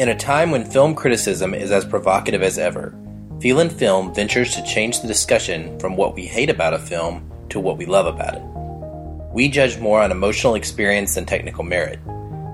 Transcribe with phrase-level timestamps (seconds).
[0.00, 2.98] In a time when film criticism is as provocative as ever,
[3.38, 7.60] Feelin' Film ventures to change the discussion from what we hate about a film to
[7.60, 8.42] what we love about it.
[9.34, 11.98] We judge more on emotional experience than technical merit,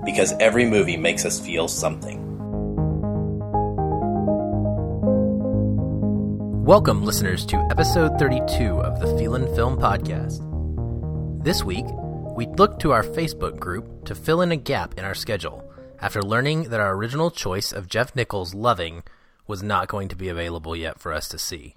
[0.03, 2.19] because every movie makes us feel something.
[6.65, 10.43] Welcome, listeners, to episode 32 of the Feelin' Film Podcast.
[11.45, 11.85] This week,
[12.35, 15.63] we look to our Facebook group to fill in a gap in our schedule
[15.99, 19.03] after learning that our original choice of Jeff Nichols' Loving
[19.47, 21.75] was not going to be available yet for us to see.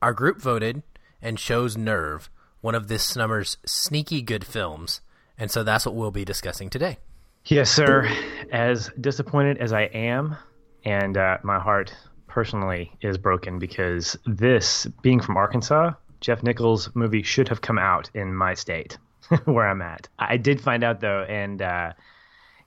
[0.00, 0.82] Our group voted
[1.20, 5.00] and chose Nerve, one of this summer's sneaky good films,
[5.36, 6.98] and so that's what we'll be discussing today.
[7.44, 8.08] Yes, sir.
[8.52, 10.36] As disappointed as I am,
[10.84, 11.94] and uh, my heart
[12.26, 18.10] personally is broken because this, being from Arkansas, Jeff Nichols' movie should have come out
[18.14, 18.98] in my state
[19.44, 20.08] where I'm at.
[20.18, 21.92] I did find out though, and uh,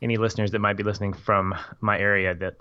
[0.02, 2.56] any listeners that might be listening from my area that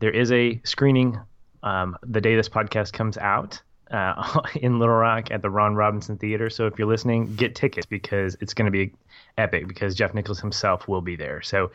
[0.00, 1.18] there is a screening
[1.62, 3.60] um, the day this podcast comes out
[3.92, 6.50] uh, in Little Rock at the Ron Robinson Theater.
[6.50, 8.92] So if you're listening, get tickets because it's going to be
[9.38, 11.40] epic because Jeff Nichols himself will be there.
[11.42, 11.70] So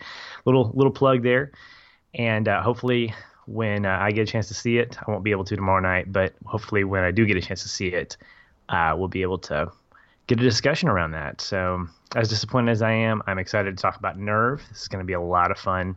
[0.46, 1.52] little little plug there,
[2.14, 3.14] and uh, hopefully
[3.46, 5.80] when uh, I get a chance to see it, I won't be able to tomorrow
[5.80, 8.18] night, but hopefully when I do get a chance to see it,
[8.68, 9.72] uh, we'll be able to
[10.28, 11.42] get a discussion around that.
[11.42, 14.62] So, as disappointed as I am, I'm excited to talk about Nerve.
[14.70, 15.96] This is going to be a lot of fun.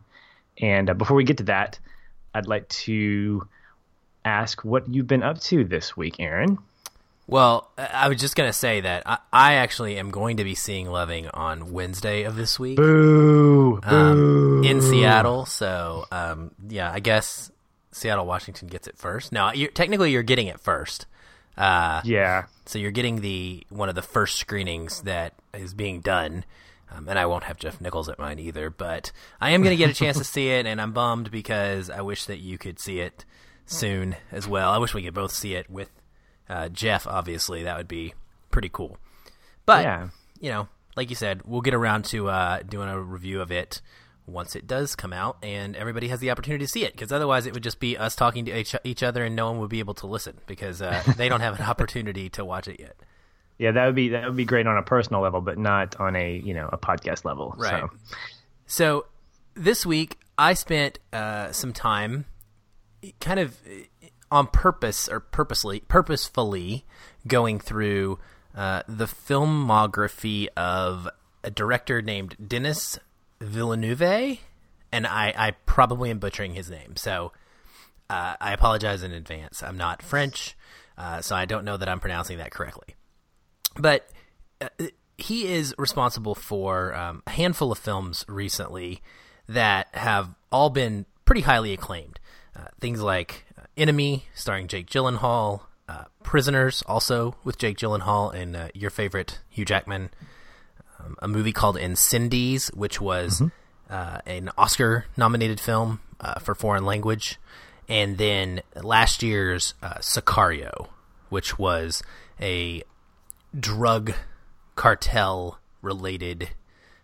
[0.59, 1.79] And uh, before we get to that,
[2.35, 3.47] I'd like to
[4.25, 6.59] ask what you've been up to this week, Aaron.
[7.27, 10.57] Well, I was just going to say that I, I, actually am going to be
[10.57, 12.77] seeing Loving on Wednesday of this week.
[12.77, 13.79] Boo!
[13.85, 15.47] Um, in Seattle.
[15.47, 17.53] So, um, yeah, I guess
[17.93, 19.31] Seattle, Washington gets it first.
[19.31, 21.07] Now, you're, technically, you're getting it first.
[21.57, 22.47] Uh, yeah.
[22.67, 26.45] So you're getting the one of the first screenings that is being done.
[26.93, 29.83] Um, and I won't have Jeff Nichols at mine either, but I am going to
[29.83, 32.81] get a chance to see it, and I'm bummed because I wish that you could
[32.81, 33.25] see it
[33.65, 34.71] soon as well.
[34.71, 35.91] I wish we could both see it with
[36.49, 37.07] uh, Jeff.
[37.07, 38.15] Obviously, that would be
[38.51, 38.99] pretty cool.
[39.67, 40.09] But yeah.
[40.41, 43.81] you know, like you said, we'll get around to uh, doing a review of it
[44.33, 46.93] once it does come out and everybody has the opportunity to see it.
[46.93, 49.61] Because otherwise it would just be us talking to each, each other and no one
[49.61, 52.81] would be able to listen because uh, they don't have an opportunity to watch it
[52.81, 52.97] yet.
[53.59, 56.17] Yeah that would be that would be great on a personal level but not on
[56.17, 57.83] a you know a podcast level right.
[57.83, 57.91] So,
[58.67, 59.07] so
[59.53, 62.25] this week i spent uh, some time
[63.21, 66.87] kind of uh, on purpose or purposely purposefully
[67.27, 68.19] going through
[68.55, 71.09] uh, the filmography of
[71.43, 72.99] a director named Denis
[73.41, 74.39] Villeneuve,
[74.93, 77.33] and I, I probably am butchering his name, so
[78.11, 79.63] uh, I apologize in advance.
[79.63, 80.57] I'm not French,
[80.99, 82.97] uh, so I don't know that I'm pronouncing that correctly.
[83.77, 84.09] But
[84.61, 84.69] uh,
[85.17, 89.03] he is responsible for um, a handful of films recently
[89.49, 92.19] that have all been pretty highly acclaimed.
[92.55, 98.71] Uh, things like uh, Enemy, starring Jake Gyllenhaal, uh, Prisoners, also with Jake Gyllenhaal and
[98.75, 100.11] your favorite Hugh Jackman
[101.05, 103.49] um, a movie called Incendies, which was mm-hmm.
[103.93, 107.39] uh, an Oscar nominated film uh, for foreign language,
[107.89, 110.89] and then last year's uh, Sicario,
[111.29, 112.03] which was
[112.41, 112.83] a
[113.59, 114.13] drug
[114.77, 116.51] cartel related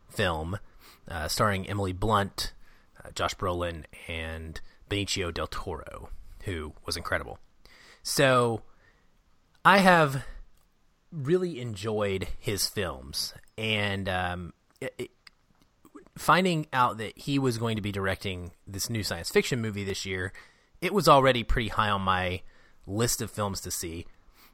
[0.09, 0.59] film
[1.09, 2.53] uh, starring Emily Blunt,
[3.05, 6.11] uh, Josh Brolin, and Benicio del Toro,
[6.45, 7.39] who was incredible.
[8.03, 8.63] So
[9.65, 10.25] I have
[11.13, 15.11] really enjoyed his films, and um, it, it,
[16.17, 20.07] finding out that he was going to be directing this new science fiction movie this
[20.07, 20.33] year,
[20.81, 22.43] it was already pretty high on my
[22.87, 24.07] list of films to see.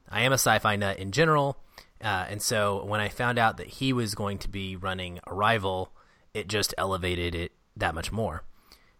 [0.08, 1.58] I am a sci-fi nut in general,
[2.02, 5.92] uh, and so when I found out that he was going to be running Arrival,
[6.34, 8.42] it just elevated it that much more.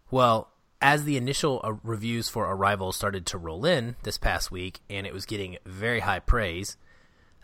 [0.09, 0.49] Well,
[0.81, 5.05] as the initial uh, reviews for Arrival started to roll in this past week, and
[5.07, 6.77] it was getting very high praise,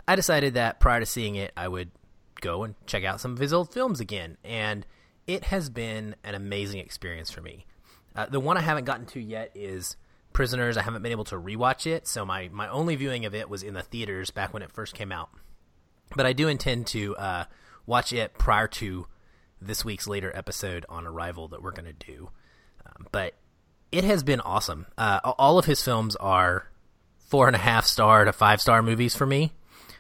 [0.08, 1.92] I decided that prior to seeing it, I would
[2.42, 4.38] go and check out some of his old films again.
[4.44, 4.86] And
[5.28, 7.66] it has been an amazing experience for me.
[8.16, 9.96] Uh, the one I haven't gotten to yet is
[10.34, 10.78] Prisoners.
[10.78, 13.64] I haven't been able to rewatch it, so my, my only viewing of it was
[13.64, 15.30] in the theaters back when it first came out.
[16.16, 17.44] But I do intend to uh,
[17.86, 19.08] watch it prior to
[19.62, 22.30] this week's later episode on Arrival that we're going to do.
[22.86, 23.34] Um, but
[23.92, 24.86] it has been awesome.
[24.98, 26.70] Uh, all of his films are
[27.18, 29.54] four and a half star to five star movies for me.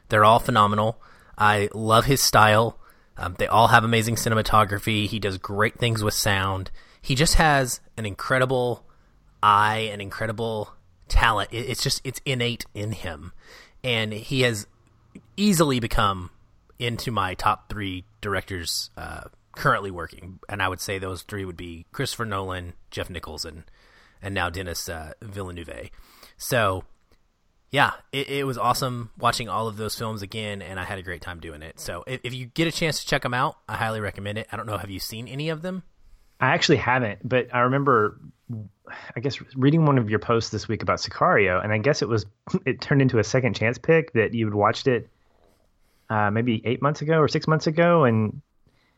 [0.10, 1.02] They're all phenomenal.
[1.40, 2.78] I love his style.
[3.18, 5.08] Um, they all have amazing cinematography.
[5.08, 6.70] He does great things with sound.
[7.02, 8.86] He just has an incredible
[9.42, 10.74] eye, an incredible
[11.08, 11.50] talent.
[11.52, 13.34] It's just it's innate in him,
[13.84, 14.68] and he has
[15.38, 16.30] easily become
[16.78, 21.58] into my top three directors uh, currently working, and I would say those three would
[21.58, 23.64] be Christopher Nolan, Jeff Nichols, and
[24.22, 25.90] and now Denis uh, Villeneuve.
[26.38, 26.84] So
[27.72, 31.04] yeah, it, it, was awesome watching all of those films again, and I had a
[31.04, 31.80] great time doing it.
[31.80, 34.48] So if, if, you get a chance to check them out, I highly recommend it.
[34.52, 35.84] I don't know, have you seen any of them?
[36.40, 38.20] I actually haven't, but I remember,
[39.16, 42.08] I guess, reading one of your posts this week about Sicario, and I guess it
[42.08, 42.26] was
[42.66, 45.10] it turned into a second chance pick that you had watched it
[46.10, 48.42] uh, maybe eight months ago or six months ago, and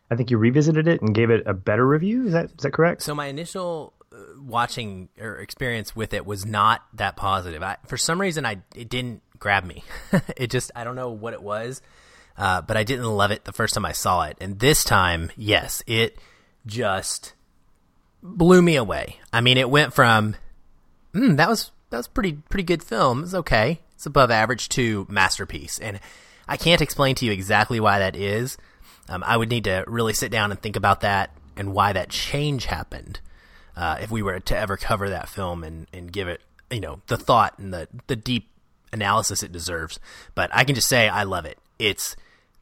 [0.10, 2.28] I think you revisited it and gave it a better review.
[2.28, 3.02] Is that is that correct?
[3.02, 3.94] So my initial
[4.38, 7.64] watching or experience with it was not that positive.
[7.64, 9.84] I, for some reason, I it didn't grab me.
[10.38, 11.82] it just I don't know what it was,
[12.38, 15.32] uh, but I didn't love it the first time I saw it, and this time,
[15.36, 16.18] yes, it
[16.66, 17.34] just
[18.22, 19.20] blew me away.
[19.32, 20.36] I mean, it went from
[21.14, 23.24] mm, that was that was pretty pretty good film.
[23.24, 23.80] It's okay.
[23.96, 26.00] It's above average to masterpiece, and
[26.48, 28.58] I can't explain to you exactly why that is.
[29.10, 32.10] Um, I would need to really sit down and think about that and why that
[32.10, 33.20] change happened
[33.76, 37.02] uh, if we were to ever cover that film and, and give it, you know,
[37.08, 38.50] the thought and the, the deep
[38.94, 40.00] analysis it deserves.
[40.36, 41.58] But I can just say I love it.
[41.80, 42.16] It's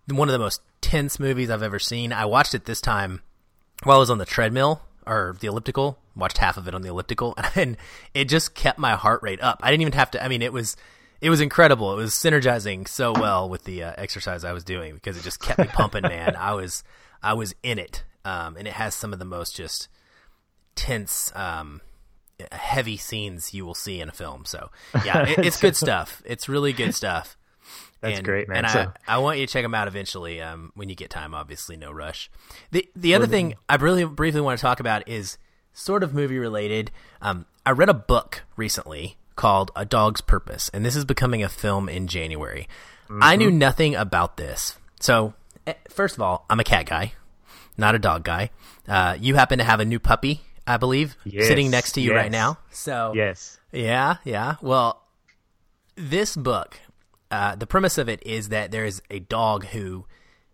[0.08, 2.14] one of the most tense movies I've ever seen.
[2.14, 3.22] I watched it this time
[3.84, 5.98] while I was on the treadmill or the elliptical.
[6.16, 7.78] Watched half of it on the elliptical, and
[8.14, 9.60] it just kept my heart rate up.
[9.64, 10.24] I didn't even have to.
[10.24, 10.76] I mean, it was
[11.22, 11.94] it was incredible.
[11.94, 15.40] It was synergizing so well with the uh, exercise I was doing because it just
[15.42, 16.02] kept me pumping.
[16.02, 16.84] man, I was
[17.24, 19.88] I was in it, um, and it has some of the most just
[20.80, 21.82] tense, um,
[22.52, 24.46] heavy scenes you will see in a film.
[24.46, 24.70] So
[25.06, 26.22] yeah, it, it's good stuff.
[26.26, 27.38] It's really good stuff.
[28.02, 28.64] That's and, great, man.
[28.64, 31.10] And so, I, I want you to check them out eventually um, when you get
[31.10, 31.34] time.
[31.34, 32.32] Obviously, no rush.
[32.72, 35.38] The the other thing I really briefly want to talk about is
[35.74, 36.92] sort of movie related.
[37.22, 41.50] Um, I read a book recently called A Dog's Purpose, and this is becoming a
[41.50, 42.70] film in January.
[43.10, 43.24] Mm-hmm.
[43.24, 44.78] I knew nothing about this.
[45.02, 45.34] So,
[45.68, 47.14] eh, first of all, I'm a cat guy,
[47.78, 48.52] not a dog guy.
[48.88, 52.12] Uh, you happen to have a new puppy I believe, yes, sitting next to you
[52.12, 52.16] yes.
[52.16, 52.60] right now.
[52.70, 54.58] So yes, yeah, yeah.
[54.62, 55.02] Well,
[55.96, 56.80] this book,
[57.32, 60.06] uh, the premise of it is that there is a dog who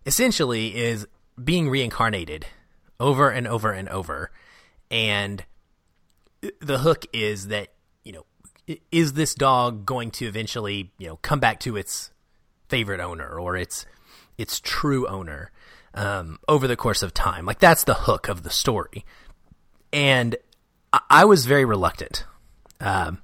[0.05, 1.05] essentially is
[1.43, 2.45] being reincarnated
[2.97, 4.31] over and over and over,
[4.89, 5.43] and
[6.61, 7.73] the hook is that
[8.05, 8.25] you know
[8.93, 12.11] is this dog going to eventually you know come back to its
[12.69, 13.85] favorite owner or its
[14.37, 15.51] its true owner
[15.93, 19.05] um, over the course of time like that's the hook of the story
[19.95, 20.35] and
[21.09, 22.25] I was very reluctant.
[22.81, 23.21] Um,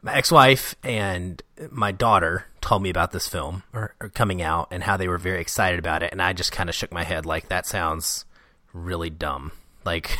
[0.00, 4.82] my ex-wife and my daughter told me about this film or, or, coming out and
[4.82, 7.26] how they were very excited about it, and I just kind of shook my head
[7.26, 8.24] like that sounds
[8.72, 9.52] really dumb.
[9.84, 10.16] Like,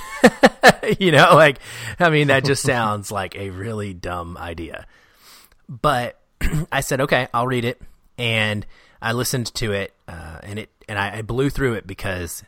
[0.98, 1.60] you know, like
[1.98, 4.86] I mean, that just sounds like a really dumb idea.
[5.66, 6.20] But
[6.70, 7.80] I said, okay, I'll read it,
[8.18, 8.66] and
[9.00, 12.42] I listened to it, uh, and it and I, I blew through it because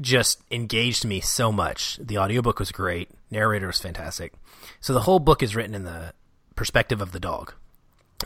[0.00, 1.98] just engaged me so much.
[2.00, 3.10] The audiobook was great.
[3.30, 4.32] Narrator was fantastic.
[4.80, 6.12] So the whole book is written in the
[6.56, 7.54] perspective of the dog.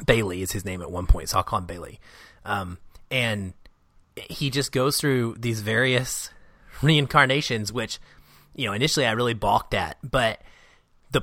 [0.07, 2.01] Bailey is his name at one point, so I'll call him Bailey.
[2.45, 2.79] Um,
[3.11, 3.55] and
[4.17, 6.31] he just goes through these various
[6.83, 7.99] reincarnations, which,
[8.55, 10.41] you know, initially I really balked at, but
[11.11, 11.23] the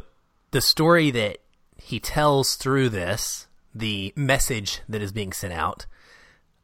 [0.51, 1.37] the story that
[1.77, 5.85] he tells through this, the message that is being sent out,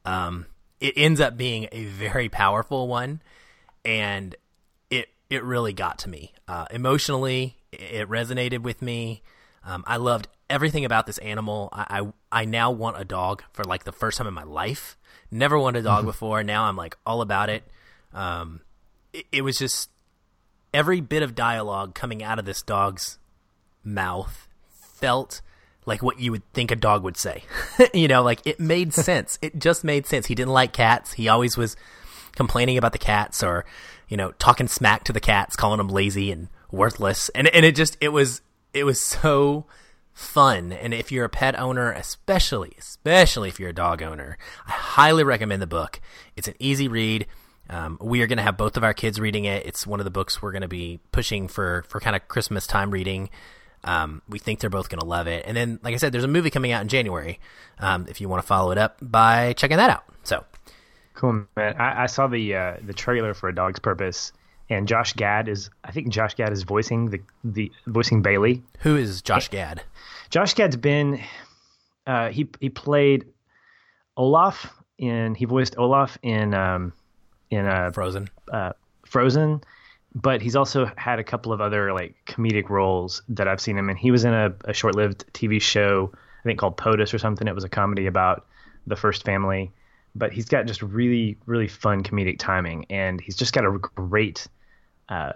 [0.06, 0.46] um,
[0.80, 3.22] it ends up being a very powerful one
[3.88, 4.36] and
[4.92, 7.58] it it really got to me uh, emotionally.
[7.72, 9.24] It resonated with me.
[9.64, 11.70] Um, I loved everything about this animal.
[11.72, 12.02] I,
[12.32, 14.98] I, I now want a dog for like the first time in my life.
[15.32, 16.08] Never wanted a dog mm-hmm.
[16.08, 16.44] before.
[16.44, 17.64] Now I'm like all about it.
[18.14, 18.62] Um,
[19.12, 19.90] it, it was just
[20.74, 23.18] every bit of dialogue coming out of this dog's
[23.84, 25.42] mouth felt
[25.86, 27.44] like what you would think a dog would say.
[27.94, 29.38] you know, like it made sense.
[29.42, 30.28] it just made sense.
[30.28, 31.14] He didn't like cats.
[31.14, 31.76] He always was
[32.38, 33.66] complaining about the cats or
[34.08, 37.76] you know talking smack to the cats, calling them lazy and worthless, and and it
[37.76, 38.42] just it was
[38.74, 39.66] it was so
[40.14, 40.72] fun.
[40.72, 45.24] And if you're a pet owner, especially especially if you're a dog owner, I highly
[45.24, 46.00] recommend the book.
[46.36, 47.28] It's an easy read.
[47.70, 49.66] Um, we are going to have both of our kids reading it.
[49.66, 52.66] It's one of the books we're going to be pushing for for kind of Christmas
[52.66, 53.30] time reading.
[53.84, 55.46] Um, we think they're both going to love it.
[55.46, 57.40] And then, like I said, there's a movie coming out in January.
[57.80, 60.04] Um, if you want to follow it up by checking that out.
[61.18, 61.76] Cool, man.
[61.80, 64.32] I, I saw the uh, the trailer for A Dog's Purpose,
[64.70, 65.72] and Josh Gad is.
[65.84, 68.62] I think Josh Gad is voicing the the voicing Bailey.
[68.82, 69.82] Who is Josh Gad?
[70.30, 71.20] Josh Gad's been.
[72.06, 73.26] Uh, he he played
[74.16, 75.34] Olaf in.
[75.34, 76.94] He voiced Olaf in um,
[77.50, 78.30] in uh, Frozen.
[78.54, 79.62] Uh, Frozen,
[80.14, 83.90] but he's also had a couple of other like comedic roles that I've seen him
[83.90, 83.98] in.
[83.98, 87.48] He was in a, a short-lived TV show, I think called POTUS or something.
[87.48, 88.46] It was a comedy about
[88.86, 89.72] the first family
[90.18, 94.48] but he's got just really really fun comedic timing, and he's just got a great.
[95.10, 95.34] Uh,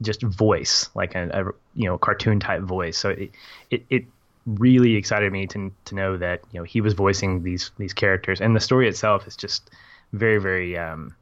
[0.00, 2.96] just voice, like a, a, you know cartoon type voice.
[2.96, 3.30] So it,
[3.70, 4.04] it it
[4.46, 8.40] really excited me to to know that you know he was voicing these these characters,
[8.40, 9.70] and the story itself is just
[10.12, 11.14] very very um,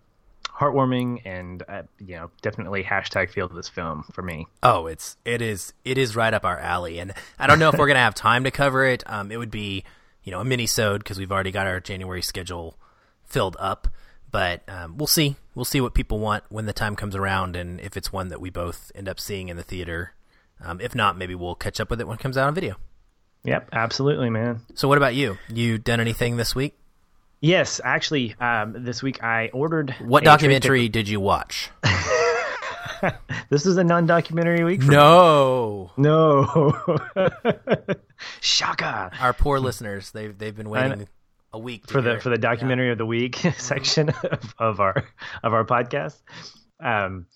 [0.48, 4.46] heartwarming and uh, you know definitely hashtag feel this film for me.
[4.62, 7.78] Oh, it's it is it is right up our alley, and I don't know if
[7.78, 9.02] we're gonna have time to cover it.
[9.06, 9.84] Um, it would be
[10.26, 12.76] you know a mini sode because we've already got our January schedule
[13.24, 13.88] filled up,
[14.30, 17.80] but um, we'll see we'll see what people want when the time comes around, and
[17.80, 20.12] if it's one that we both end up seeing in the theater.
[20.60, 22.76] Um, if not, maybe we'll catch up with it when it comes out on video.
[23.44, 24.60] Yep, absolutely, man.
[24.74, 25.38] So, what about you?
[25.48, 26.74] You done anything this week?
[27.40, 29.94] Yes, actually, um, this week I ordered.
[30.00, 31.70] What documentary did you watch?
[33.50, 34.82] this is a non-documentary week.
[34.82, 36.02] no, me.
[36.04, 37.00] no.
[38.40, 39.10] Shaka.
[39.20, 41.08] Our poor listeners, they've they've been waiting
[41.52, 42.92] a week for the for the documentary yeah.
[42.92, 45.04] of the week section of, of, our
[45.42, 46.20] of our podcast.
[46.80, 47.26] Um,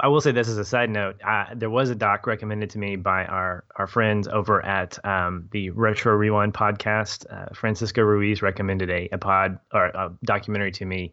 [0.00, 1.20] I will say this as a side note.
[1.22, 5.48] Uh, there was a doc recommended to me by our our friends over at um,
[5.52, 7.26] the Retro Rewind podcast.
[7.30, 11.12] Uh, Francisco Ruiz recommended a, a pod or a documentary to me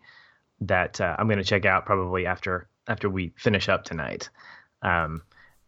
[0.61, 4.29] that uh, I'm going to check out probably after after we finish up tonight.
[4.81, 5.21] Um,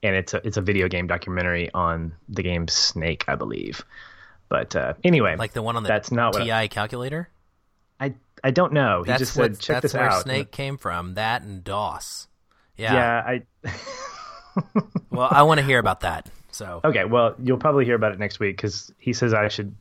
[0.03, 3.85] and it's a it's a video game documentary on the game Snake, I believe.
[4.49, 7.29] But uh, anyway, like the one on the that's not TI I, calculator.
[7.99, 9.03] I I don't know.
[9.05, 10.23] That's he just said check that's this where out.
[10.23, 11.13] Snake came from.
[11.13, 12.27] That and DOS.
[12.75, 12.93] Yeah.
[12.93, 13.71] Yeah, I.
[15.11, 16.29] well, I want to hear about that.
[16.51, 19.73] So okay, well, you'll probably hear about it next week because he says I should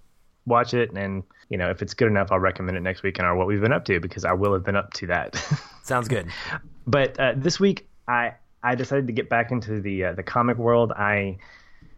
[0.46, 3.24] watch it, and you know, if it's good enough, I'll recommend it next week in
[3.24, 5.42] our what we've been up to because I will have been up to that.
[5.82, 6.28] Sounds good.
[6.86, 10.56] but uh, this week, I I decided to get back into the uh, the comic
[10.58, 10.92] world.
[10.92, 11.38] I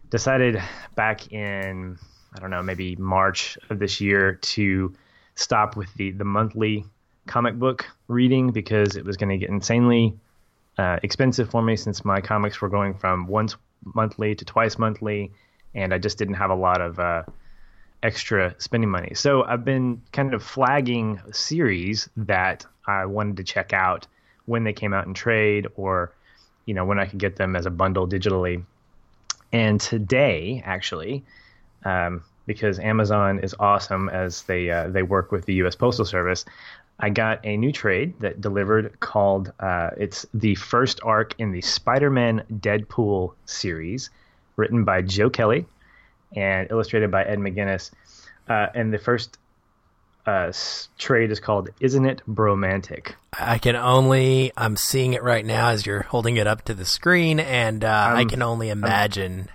[0.09, 0.61] decided
[0.95, 1.97] back in
[2.35, 4.93] I don't know maybe March of this year to
[5.35, 6.85] stop with the the monthly
[7.25, 10.17] comic book reading because it was going to get insanely
[10.77, 13.55] uh, expensive for me since my comics were going from once
[13.95, 15.31] monthly to twice monthly,
[15.75, 17.23] and I just didn't have a lot of uh,
[18.03, 19.13] extra spending money.
[19.15, 24.05] So I've been kind of flagging series that I wanted to check out
[24.45, 26.11] when they came out in trade or
[26.65, 28.63] you know when I could get them as a bundle digitally.
[29.51, 31.23] And today, actually,
[31.85, 35.75] um, because Amazon is awesome as they uh, they work with the U.S.
[35.75, 36.43] Postal Service,
[36.99, 41.61] I got a new trade that delivered called uh, it's the first arc in the
[41.61, 44.09] Spider-Man Deadpool series,
[44.57, 45.65] written by Joe Kelly
[46.35, 47.91] and illustrated by Ed McGuinness.
[48.47, 49.37] Uh, and the first
[50.25, 50.51] uh,
[50.97, 55.85] trade is called "Isn't It Bromantic?" I can only I'm seeing it right now as
[55.85, 59.49] you're holding it up to the screen, and uh, I can only imagine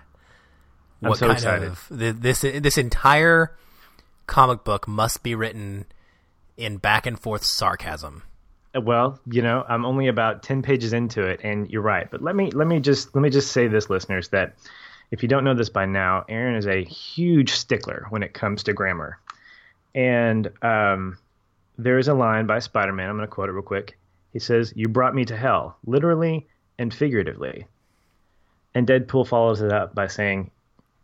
[1.02, 1.68] I'm, what so kind excited.
[1.68, 3.56] of this this entire
[4.26, 5.86] comic book must be written
[6.56, 8.22] in back and forth sarcasm.
[8.74, 12.08] Well, you know, I'm only about 10 pages into it and you're right.
[12.10, 14.56] But let me let me just let me just say this listeners that
[15.10, 18.64] if you don't know this by now, Aaron is a huge stickler when it comes
[18.64, 19.18] to grammar.
[19.94, 21.18] And um,
[21.78, 23.98] there is a line by Spider-Man, I'm going to quote it real quick.
[24.32, 26.46] He says, "You brought me to hell, literally
[26.78, 27.66] and figuratively."
[28.74, 30.50] And Deadpool follows it up by saying,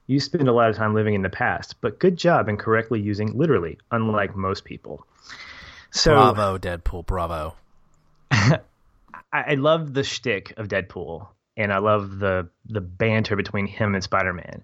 [0.06, 3.00] "You spend a lot of time living in the past, but good job in correctly
[3.00, 5.06] using literally, unlike most people."
[5.90, 7.54] So bravo, Deadpool, bravo.
[8.30, 8.60] I,
[9.32, 14.02] I love the shtick of Deadpool, and I love the the banter between him and
[14.02, 14.62] Spider Man.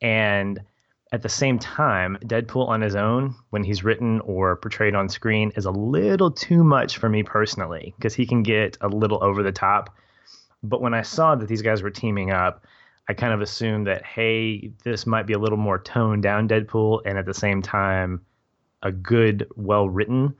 [0.00, 0.60] And
[1.12, 5.52] at the same time, Deadpool on his own, when he's written or portrayed on screen,
[5.56, 9.42] is a little too much for me personally because he can get a little over
[9.42, 9.94] the top.
[10.62, 12.64] But when I saw that these guys were teaming up,
[13.08, 17.02] I kind of assumed that hey, this might be a little more toned down Deadpool,
[17.04, 18.24] and at the same time,
[18.82, 20.34] a good, well written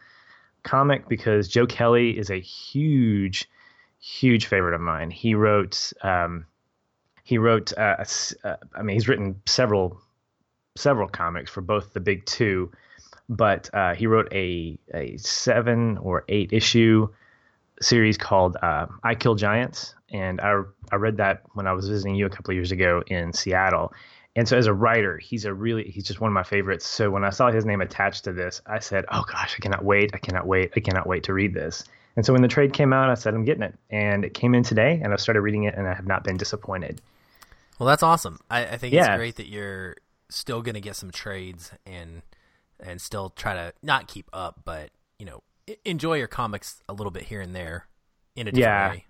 [0.65, 3.49] comic because Joe Kelly is a huge,
[4.05, 5.11] huge favorite of mine.
[5.11, 6.45] He wrote, um,
[7.23, 8.05] he wrote, uh,
[8.45, 9.99] uh, I mean, he's written several,
[10.77, 12.71] several comics for both the big two,
[13.31, 17.09] but uh, he wrote a a seven or eight issue
[17.81, 20.61] series called uh, I Kill Giants, and I
[20.93, 23.95] I read that when I was visiting you a couple of years ago in Seattle.
[24.37, 26.87] And so as a writer, he's a really he's just one of my favorites.
[26.87, 29.85] So when I saw his name attached to this, I said, "Oh gosh, I cannot
[29.85, 30.11] wait.
[30.13, 30.73] I cannot wait.
[30.77, 31.85] I cannot wait to read this."
[32.17, 34.55] And so when the trade came out, I said, "I'm getting it." And it came
[34.55, 37.01] in today, and I started reading it and I have not been disappointed.
[37.79, 38.39] Well, that's awesome.
[38.51, 39.15] I, I think Yeah.
[39.15, 39.97] it's great that you're
[40.29, 42.23] still going to get some trades and
[42.81, 45.43] and still try to not keep up, but you know,
[45.85, 47.87] enjoy your comics a little bit here and there
[48.37, 48.91] in a different Yeah.
[48.91, 49.07] way.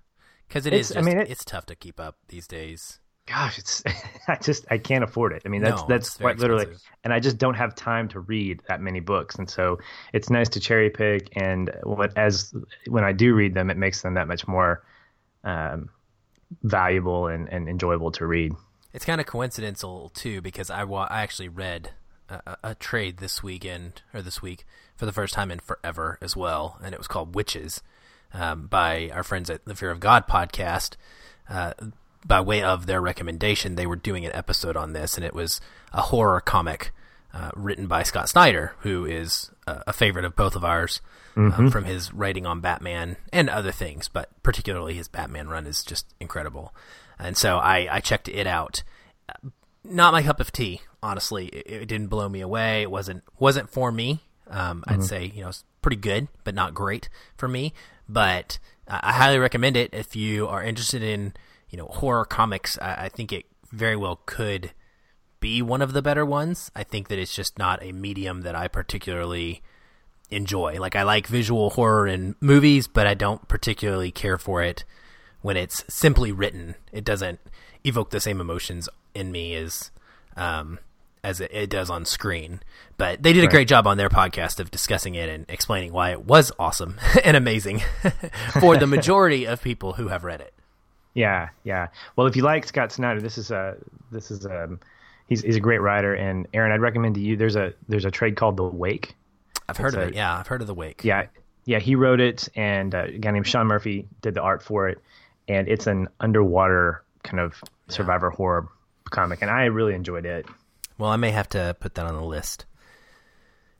[0.48, 3.00] Because it It's- is I mean, it- it's tough to keep up these days.
[3.26, 3.82] Gosh, it's
[4.28, 5.42] I just I can't afford it.
[5.46, 6.66] I mean, that's No, that's quite literally,
[7.04, 9.78] and I just don't have time to read that many books, and so
[10.12, 11.28] it's nice to cherry pick.
[11.36, 12.54] And what as
[12.86, 14.84] when I do read them, it makes them that much more
[15.42, 15.88] um,
[16.62, 18.52] valuable and, and enjoyable to read.
[18.92, 21.90] It's kind of coincidental too because I wa- I actually read
[22.28, 24.64] a, a- a trade this weekend or this week
[24.96, 27.80] for the first time in forever as well, and it was called Wytches
[28.34, 30.96] um, by our friends at the Fear of God podcast.
[31.48, 31.72] Uh,
[32.24, 35.60] by way of their recommendation, they were doing an episode on this, and it was
[35.92, 36.92] a horror comic
[37.32, 41.00] uh, written by Scott Snyder, who is uh, a favorite of both of ours
[41.36, 45.82] um, from his writing on Batman and other things, but particularly his Batman run is
[45.82, 46.72] just incredible.
[47.18, 48.82] And so I, I checked it out.
[49.82, 51.46] Not my cup of tea, honestly.
[51.46, 52.82] It, it didn't blow me away.
[52.82, 54.20] It wasn't wasn't for me.
[54.48, 57.72] Um, I'd say you know it's pretty good, but not great for me.
[58.08, 61.34] But uh, I highly recommend it if you are interested in
[61.74, 62.78] you know horror comics.
[62.80, 64.70] I, I think it very well could
[65.40, 66.70] be one of the better ones.
[66.76, 69.60] I think that it's just not a medium that I particularly
[70.30, 70.78] enjoy.
[70.78, 74.84] Like I like visual horror in movies, but I don't particularly care for it
[75.42, 76.76] when it's simply written.
[76.92, 77.40] It doesn't
[77.82, 79.90] evoke the same emotions in me as
[80.36, 80.78] um,
[81.24, 82.60] as it, it does on screen.
[82.98, 86.12] But they did a great job on their podcast of discussing it and explaining why
[86.12, 87.82] it was awesome and amazing
[88.60, 90.54] for the majority of people who have read it.
[91.14, 91.88] Yeah, yeah.
[92.16, 93.76] Well, if you like Scott Snyder, this is a
[94.10, 94.80] this is um
[95.28, 96.14] he's he's a great writer.
[96.14, 97.36] And Aaron, I'd recommend to you.
[97.36, 99.14] There's a there's a trade called The Wake.
[99.68, 100.14] I've heard of a- it.
[100.14, 101.04] Yeah, I've heard of the Wake.
[101.04, 101.26] Yeah,
[101.64, 101.78] yeah.
[101.78, 104.98] He wrote it, and uh, a guy named Sean Murphy did the art for it.
[105.48, 107.54] And it's an underwater kind of
[107.88, 108.66] survivor horror
[109.10, 110.46] comic, and I really enjoyed it.
[110.98, 112.64] Well, I may have to put that on the list.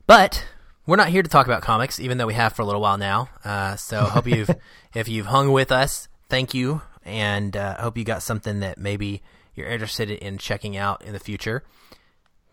[0.07, 0.47] But
[0.87, 2.99] we're not here to talk about comics, even though we have for a little while
[2.99, 3.29] now.
[3.45, 4.51] Uh, so hope you've
[4.95, 9.23] if you've hung with us, thank you, and uh, hope you got something that maybe
[9.55, 11.63] you're interested in checking out in the future.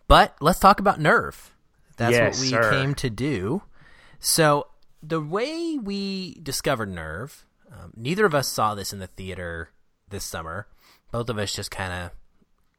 [0.08, 1.54] But let's talk about Nerve.
[1.96, 2.70] That's Yes, what we sir.
[2.70, 3.62] came to do.
[4.20, 4.66] So
[5.02, 9.70] the way we discovered Nerve, um, neither of us saw this in the theater
[10.08, 10.66] this summer.
[11.10, 12.10] Both of us just kind of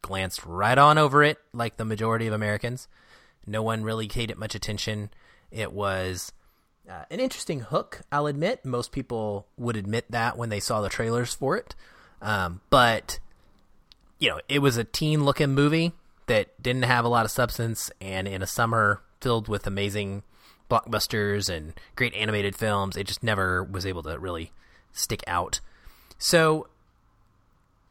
[0.02, 2.88] glanced right on over it, like the majority of Americans.
[3.46, 5.10] No one really paid it much attention.
[5.52, 6.32] It was
[6.90, 8.66] uh, an interesting hook, I'll admit.
[8.66, 11.76] Most people would admit that when they saw the trailers for it.
[12.22, 13.20] Um, but,
[14.20, 15.94] you know, it was a teen looking movie
[16.28, 20.24] that didn't have a lot of substance, and in a summer filled with amazing
[20.70, 24.52] blockbusters and great animated films, it just never was able to really
[24.92, 25.60] stick out.
[26.18, 26.68] So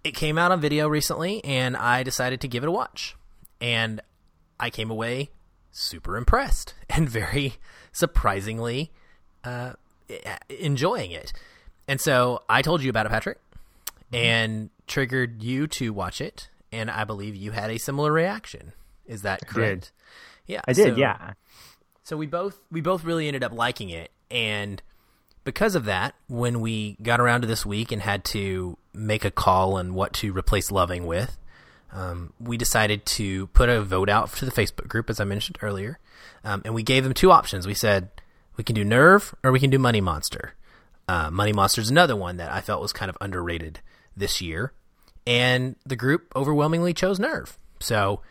[0.04, 3.16] it came out on video recently, and I decided to give it a watch.
[3.60, 4.00] And
[4.58, 5.30] I came away
[5.72, 7.54] super impressed and very
[7.90, 8.92] surprisingly
[9.42, 9.72] uh,
[10.48, 11.32] enjoying it.
[11.88, 13.38] And so I told you about it, Patrick,
[14.12, 16.48] and triggered you to watch it.
[16.70, 18.72] And I believe you had a similar reaction.
[19.06, 19.92] Is that correct?
[20.46, 21.32] Yeah, I did, so- yeah.
[22.02, 24.80] so we both we both really ended up liking it, and
[25.44, 29.30] because of that, when we got around to this week and had to make a
[29.30, 31.36] call on what to replace loving with,
[31.92, 35.58] um, we decided to put a vote out to the Facebook group, as I mentioned
[35.62, 35.98] earlier,
[36.44, 37.66] um, and we gave them two options.
[37.66, 38.10] We said
[38.56, 40.54] we can do Nerve or we can do Money Monster.
[41.08, 43.80] Uh, Money Monster is another one that I felt was kind of underrated
[44.16, 44.72] this year,
[45.26, 47.56] and the group overwhelmingly chose Nerve.
[47.80, 48.22] So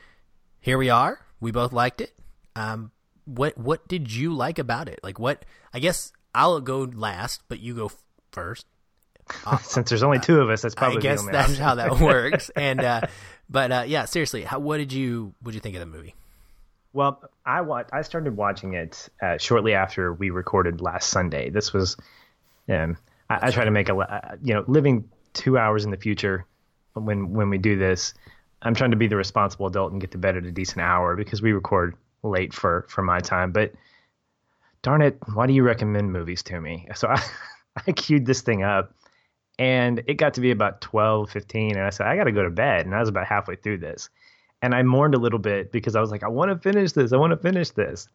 [0.59, 1.19] here we are.
[1.39, 2.13] We both liked it.
[2.55, 2.91] Um,
[3.25, 4.99] what what did you like about it?
[5.03, 5.45] Like what?
[5.73, 7.91] I guess I'll go last, but you go
[8.31, 8.65] first.
[9.61, 11.63] Since there's only two of us, that's probably I guess that's option.
[11.63, 12.49] how that works.
[12.55, 13.01] and uh,
[13.51, 16.15] but uh, yeah, seriously, how, what did you what did you think of the movie?
[16.93, 21.49] Well, I wa- I started watching it uh, shortly after we recorded last Sunday.
[21.49, 21.97] This was,
[22.69, 22.97] um,
[23.29, 26.45] I, I try to make a, uh, you know, living two hours in the future
[26.93, 28.13] when when we do this.
[28.61, 31.15] I'm trying to be the responsible adult and get to bed at a decent hour
[31.15, 33.51] because we record late for for my time.
[33.51, 33.73] But
[34.81, 36.87] darn it, why do you recommend movies to me?
[36.95, 37.21] So I
[37.87, 38.93] I queued this thing up.
[39.61, 42.43] And it got to be about 12, 15, and I said, I got to go
[42.43, 42.85] to bed.
[42.85, 44.09] And I was about halfway through this
[44.61, 47.13] and I mourned a little bit because I was like, I want to finish this.
[47.13, 48.07] I want to finish this.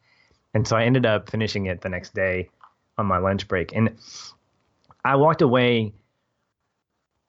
[0.54, 2.48] And so I ended up finishing it the next day
[2.98, 3.74] on my lunch break.
[3.74, 3.96] And
[5.04, 5.92] I walked away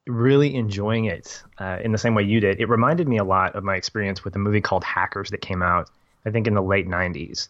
[0.06, 2.60] really enjoying it uh, in the same way you did.
[2.60, 5.62] It reminded me a lot of my experience with a movie called Hackers that came
[5.62, 5.90] out,
[6.24, 7.48] I think, in the late 90s.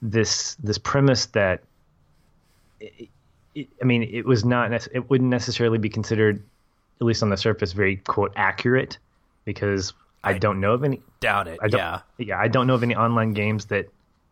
[0.00, 1.62] This this premise that,
[3.80, 6.42] I mean, it was not, it wouldn't necessarily be considered,
[7.00, 8.98] at least on the surface, very quote accurate
[9.44, 9.92] because
[10.22, 11.00] I don't know of any.
[11.20, 11.58] Doubt it.
[11.62, 12.00] I don't, yeah.
[12.18, 13.86] yeah, I don't know of any online games that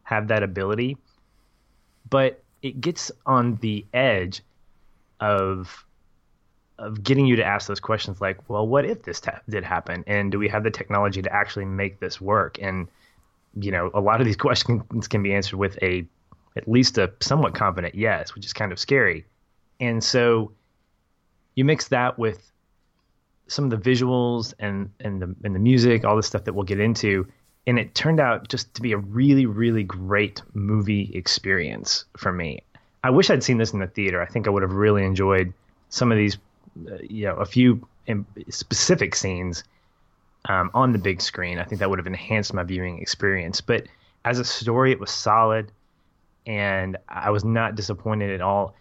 [0.05, 0.97] have that ability,
[2.09, 4.43] but it gets on the edge
[5.21, 5.85] of
[6.79, 10.05] of getting you to ask those questions like, well, what if this ta- did happen?
[10.07, 12.57] And do we have the technology to actually make this work?
[12.63, 12.87] And,
[13.59, 16.07] you know, a lot of these questions can be answered with a,
[16.59, 19.25] at least a somewhat confident yes, which is kind of scary.
[19.81, 20.53] And so
[21.55, 22.51] you mix that with
[23.47, 26.65] some of the visuals and, and the, and the music, all the stuff that we'll
[26.65, 27.27] get into.
[27.67, 32.63] And it turned out just to be a really, really great movie experience for me.
[33.03, 34.21] I wish I'd seen this in the theater.
[34.21, 35.53] I think I would have really enjoyed
[35.89, 36.37] some of these
[36.91, 37.87] uh, you know a few
[38.51, 39.65] specific scenes
[40.47, 41.59] um, on the big screen.
[41.59, 43.61] I think that would have enhanced my viewing experience.
[43.61, 43.87] But
[44.25, 45.71] as a story, it was solid,
[46.49, 48.75] and I was not disappointed at all.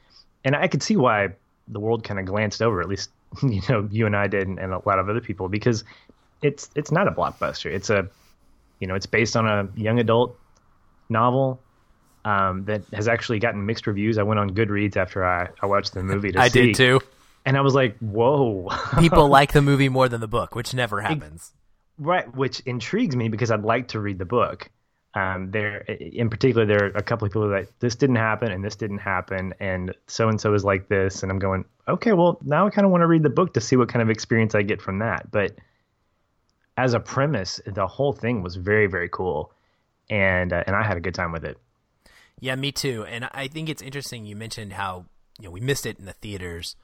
[0.44, 1.28] And I could see why
[1.68, 3.12] the world kind of glanced over, at least
[3.44, 5.84] you know you and I did, and, and a lot of other people, because
[6.42, 7.70] it's it's not a blockbuster.
[7.70, 8.08] It's a
[8.80, 10.40] you know it's based on a young adult
[11.10, 11.60] novel
[12.24, 14.18] um, that has actually gotten mixed reviews.
[14.18, 16.68] I went on Goodreads after I, I watched the movie to I see.
[16.68, 17.02] did too.
[17.46, 18.68] And I was like, whoa.
[19.00, 21.54] People like the movie more than the book, which never happens.
[21.98, 24.70] Right, which intrigues me because I'd like to read the book.
[25.18, 28.64] Um, there, in particular, there are a couple of people that this didn't happen and
[28.64, 32.38] this didn't happen, and so and so is like this, and I'm going, okay, well,
[32.44, 34.54] now I kind of want to read the book to see what kind of experience
[34.54, 35.32] I get from that.
[35.32, 35.56] But
[36.78, 39.52] as a premise, the whole thing was very, very cool,
[40.08, 41.58] and uh, and I had a good time with it.
[42.40, 43.04] Yeah, me too.
[43.06, 45.06] And I think it's interesting you mentioned how
[45.40, 46.76] you know we missed it in the theaters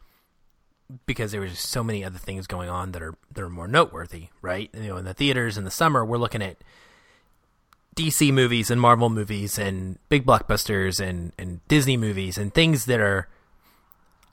[1.05, 4.29] because there was so many other things going on that are that are more noteworthy,
[4.41, 4.71] right?
[4.73, 6.57] You know, in the theaters in the summer, we're looking at
[7.95, 12.99] DC movies and Marvel movies and big blockbusters and and Disney movies and things that
[12.99, 13.27] are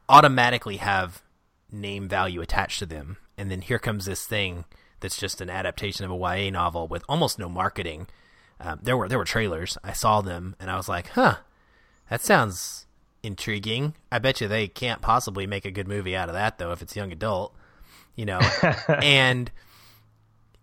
[0.09, 1.23] automatically have
[1.71, 3.17] name value attached to them.
[3.39, 4.65] And then here comes this thing
[5.01, 8.07] that's just an adaptation of a YA novel with almost no marketing.
[8.61, 9.79] Um, there were there were trailers.
[9.83, 11.37] I saw them and I was like, "Huh,
[12.09, 12.87] that sounds
[13.23, 13.95] intriguing.
[14.11, 16.83] I bet you they can't possibly make a good movie out of that though if
[16.83, 17.55] it's young adult,
[18.17, 18.41] you know.
[18.89, 19.51] and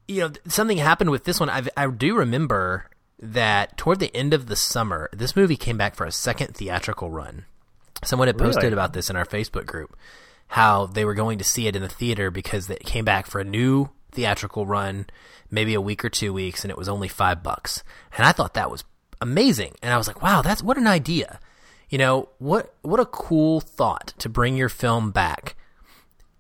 [0.08, 1.50] you know, something happened with this one.
[1.50, 2.90] I I do remember
[3.20, 7.10] that toward the end of the summer, this movie came back for a second theatrical
[7.10, 7.46] run.
[8.04, 8.74] Someone had posted Really?
[8.74, 9.98] about this in our Facebook group,
[10.50, 13.40] how they were going to see it in the theater because it came back for
[13.42, 15.08] a new theatrical run,
[15.50, 17.84] maybe a week or two weeks, and it was only five bucks.
[18.16, 18.84] And I thought that was
[19.20, 19.74] amazing.
[19.82, 21.40] And I was like, wow, that's what an idea.
[21.90, 25.56] You know, what what a cool thought to bring your film back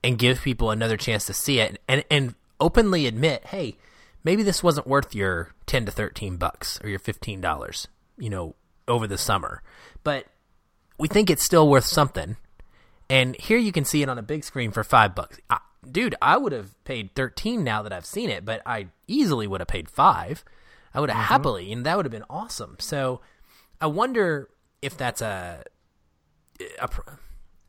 [0.03, 3.77] and give people another chance to see it and and openly admit, hey,
[4.23, 8.55] maybe this wasn't worth your 10 to 13 bucks or your $15, you know,
[8.87, 9.61] over the summer.
[10.03, 10.25] But
[10.97, 12.37] we think it's still worth something.
[13.09, 15.39] And here you can see it on a big screen for 5 bucks.
[15.49, 19.47] I, dude, I would have paid 13 now that I've seen it, but I easily
[19.47, 20.43] would have paid 5.
[20.93, 21.27] I would have mm-hmm.
[21.27, 22.77] happily, and that would have been awesome.
[22.79, 23.21] So
[23.79, 24.49] I wonder
[24.81, 25.63] if that's a,
[26.79, 26.89] a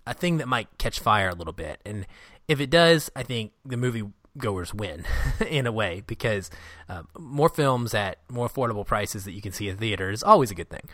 [0.08, 1.80] a thing that might catch fire a little bit.
[1.84, 2.06] And
[2.48, 4.04] if it does, I think the movie
[4.38, 5.04] goers win
[5.48, 6.50] in a way because
[6.88, 10.50] uh, more films at more affordable prices that you can see in theaters is always
[10.50, 10.88] a good thing.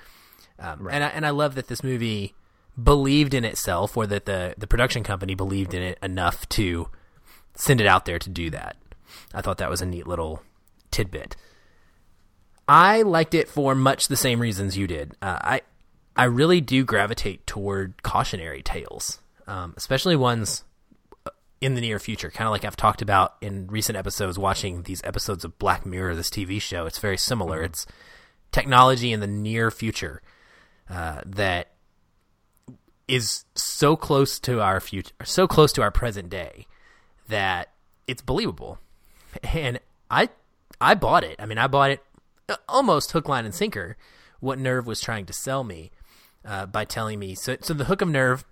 [0.59, 2.35] Um, And I, and I love that this movie
[2.83, 6.89] believed in itself, or that the the production company believed in it enough to
[7.55, 8.77] send it out there to do that.
[9.33, 10.43] I thought that was a neat little
[10.91, 11.37] tidbit.
[12.67, 15.17] I liked it for much the same reasons you did.
[15.21, 15.61] Uh, I
[16.17, 20.65] I really do gravitate toward cautionary tales, um, especially ones
[21.65, 22.31] in the near future.
[22.31, 26.15] Kind of like I've talked about in recent episodes, watching these episodes of Black Mirror,
[26.15, 26.85] this TV show.
[26.85, 27.63] It's very similar.
[27.63, 27.87] It's
[28.53, 30.21] technology in the near future
[30.91, 31.71] uh, that
[33.09, 36.67] is so close to our future, so close to our present day
[37.29, 37.71] that
[38.07, 38.79] it's believable.
[39.43, 40.29] And I
[40.83, 41.37] I bought it.
[41.39, 42.05] I mean, I bought it
[42.47, 43.97] uh, almost hook, line, and sinker.
[44.41, 45.93] What Nerve was trying to sell me
[46.45, 47.35] uh, by telling me.
[47.35, 48.45] So, so the hook of Nerve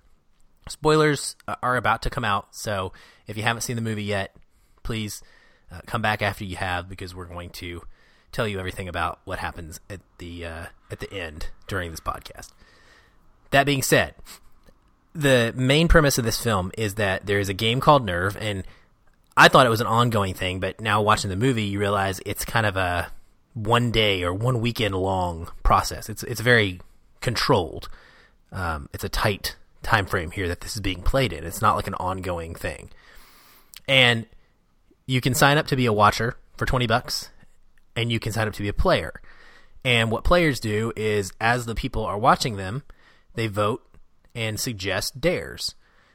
[0.68, 2.55] spoilers uh, are about to come out.
[2.55, 2.92] So
[3.27, 4.35] if you haven't seen the movie yet,
[4.83, 5.22] please
[5.70, 7.83] uh, come back after you have because we're going to
[8.31, 12.48] tell you everything about what happens at the uh, at the end during this podcast.
[13.51, 14.14] That being said,
[15.14, 18.64] the main premise of this film is that there is a game called Nerve, and
[19.37, 22.44] I thought it was an ongoing thing, but now watching the movie, you realize it's
[22.44, 23.11] kind of a
[23.55, 26.09] one day or one weekend long process.
[26.09, 26.81] It's it's very
[27.20, 27.88] controlled.
[28.51, 31.44] Um, it's a tight time frame here that this is being played in.
[31.44, 32.90] It's not like an ongoing thing,
[33.88, 34.26] and
[35.06, 37.30] you can sign up to be a watcher for twenty bucks,
[37.96, 39.20] and you can sign up to be a player.
[39.84, 42.84] And what players do is, as the people are watching them,
[43.34, 43.84] they vote
[44.34, 45.74] and suggest dares.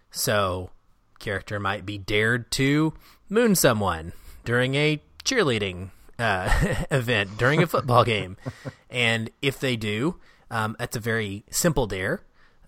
[0.10, 0.72] So,
[1.20, 2.94] character might be dared to
[3.30, 4.14] moon someone
[4.46, 6.50] during a cheerleading uh,
[6.92, 8.38] event during a football game,
[8.90, 10.16] and if they do,
[10.50, 12.22] um, that's a very simple dare.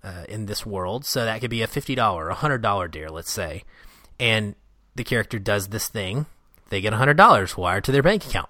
[0.03, 1.05] Uh, in this world.
[1.05, 3.63] So that could be a fifty dollar, a hundred dollar deer, let's say,
[4.19, 4.55] and
[4.95, 6.25] the character does this thing.
[6.69, 8.49] They get a hundred dollars wired to their bank account.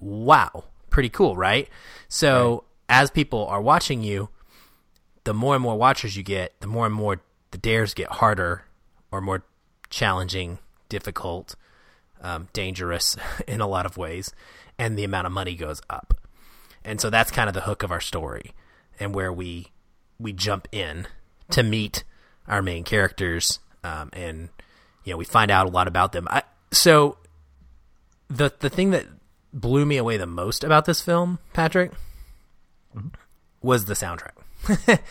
[0.00, 1.68] Wow, pretty cool, right?
[2.08, 3.02] So right.
[3.02, 4.28] as people are watching you,
[5.24, 8.64] the more and more watchers you get, the more and more the dares get harder
[9.10, 9.44] or more
[9.90, 10.58] challenging,
[10.88, 11.54] difficult,
[12.20, 14.32] um, dangerous in a lot of ways,
[14.78, 16.14] and the amount of money goes up.
[16.84, 18.52] And so that's kind of the hook of our story,
[19.00, 19.68] and where we
[20.18, 21.06] we jump in
[21.50, 22.04] to meet
[22.48, 24.48] our main characters, um, and
[25.04, 26.26] you know we find out a lot about them.
[26.30, 27.18] I, so
[28.28, 29.06] the the thing that
[29.52, 31.92] blew me away the most about this film, Patrick,
[32.94, 33.08] mm-hmm.
[33.62, 35.02] was the soundtrack.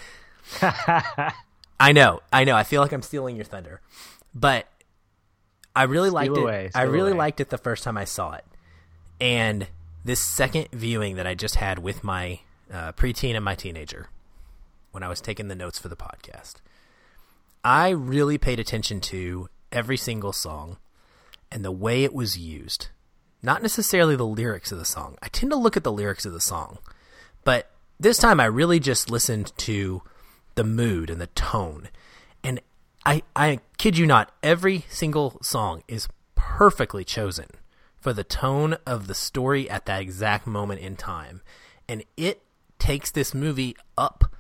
[1.80, 2.56] I know, I know.
[2.56, 3.82] I feel like I'm stealing your thunder,
[4.34, 4.68] but
[5.76, 6.72] I really Steal liked away, it.
[6.76, 7.20] I really away.
[7.20, 8.46] liked it the first time I saw it,
[9.20, 9.68] and
[10.04, 12.40] this second viewing that I just had with my
[12.72, 14.10] uh, preteen and my teenager,
[14.96, 16.56] when I was taking the notes for the podcast,
[17.66, 20.78] I really paid attention to every single song
[21.52, 22.88] and the way it was used.
[23.44, 25.18] Not necessarily the lyrics of the song.
[25.22, 26.78] I tend to look at the lyrics of the song,
[27.44, 30.02] but this time I really just listened to
[30.56, 31.90] the mood and the tone.
[32.42, 32.62] And
[33.06, 37.48] I, I kid you not, every single song is perfectly chosen
[38.00, 41.42] for the tone of the story at that exact moment in time.
[41.90, 42.44] And it
[42.80, 44.32] takes this movie up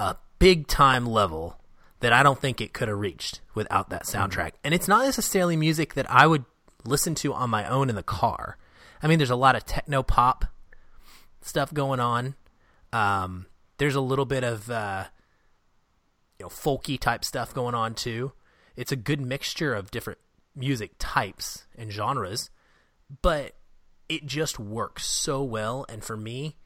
[0.00, 1.60] a big time level
[2.00, 4.52] that I don't think it could have reached without that soundtrack.
[4.64, 6.46] And it's not necessarily music that I would
[6.84, 8.56] listen to on my own in the car.
[9.02, 10.46] I mean, there's a lot of techno pop
[11.42, 12.34] stuff going on.
[12.94, 15.04] Um, there's a little bit of uh,
[16.38, 18.32] you know folky type stuff going on too.
[18.76, 20.18] It's a good mixture of different
[20.56, 22.48] music types and genres,
[23.20, 23.54] but
[24.08, 25.84] it just works so well.
[25.90, 26.56] And for me,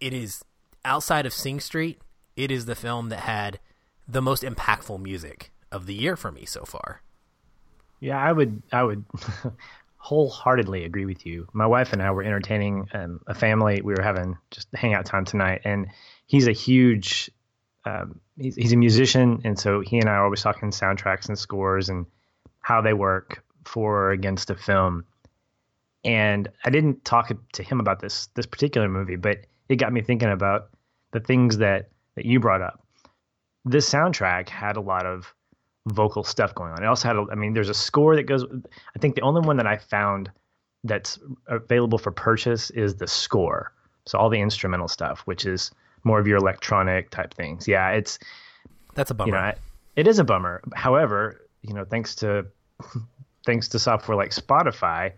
[0.00, 0.42] it is
[0.84, 2.00] outside of Sing Street,
[2.44, 3.58] it is the film that had
[4.08, 7.02] the most impactful music of the year for me so far.
[8.00, 9.04] Yeah, I would, I would
[9.96, 11.46] wholeheartedly agree with you.
[11.52, 13.82] My wife and I were entertaining um, a family.
[13.82, 15.88] We were having just hangout time tonight, and
[16.26, 17.30] he's a huge
[17.84, 21.38] um, he's, he's a musician, and so he and I are always talking soundtracks and
[21.38, 22.06] scores and
[22.60, 25.04] how they work for or against a film.
[26.04, 30.00] And I didn't talk to him about this this particular movie, but it got me
[30.00, 30.70] thinking about
[31.12, 32.84] the things that that you brought up.
[33.64, 35.34] This soundtrack had a lot of
[35.86, 36.82] vocal stuff going on.
[36.82, 38.44] It also had, a, I mean, there's a score that goes.
[38.44, 40.30] I think the only one that I found
[40.84, 43.72] that's available for purchase is the score.
[44.04, 45.70] So all the instrumental stuff, which is
[46.04, 47.66] more of your electronic type things.
[47.66, 48.18] Yeah, it's
[48.94, 49.28] that's a bummer.
[49.28, 49.52] You know,
[49.96, 50.60] it is a bummer.
[50.74, 52.46] However, you know, thanks to
[53.46, 55.12] thanks to software like Spotify,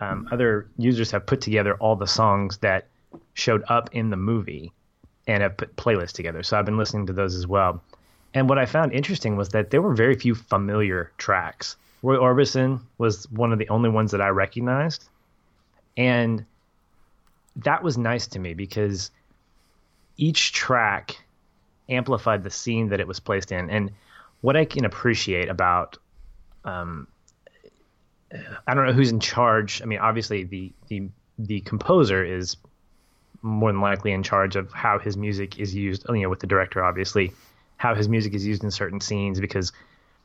[0.00, 2.88] um, other users have put together all the songs that
[3.32, 4.72] showed up in the movie
[5.26, 6.42] and have put playlists together.
[6.42, 7.82] So I've been listening to those as well.
[8.34, 11.76] And what I found interesting was that there were very few familiar tracks.
[12.02, 15.08] Roy Orbison was one of the only ones that I recognized.
[15.96, 16.44] And
[17.56, 19.10] that was nice to me because
[20.16, 21.16] each track
[21.88, 23.70] amplified the scene that it was placed in.
[23.70, 23.90] And
[24.40, 25.96] what I can appreciate about,
[26.64, 27.06] um,
[28.66, 29.80] I don't know who's in charge.
[29.80, 31.08] I mean, obviously the the
[31.38, 32.56] the composer is
[33.44, 36.06] more than likely in charge of how his music is used.
[36.08, 37.32] You know, with the director, obviously,
[37.76, 39.38] how his music is used in certain scenes.
[39.38, 39.70] Because,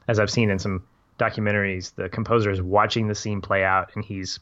[0.07, 0.83] as I've seen in some
[1.19, 4.39] documentaries, the composer is watching the scene play out, and he's,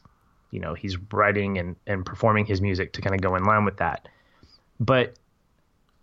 [0.52, 3.64] you know, he's writing and and performing his music to kind of go in line
[3.64, 4.08] with that.
[4.78, 5.14] But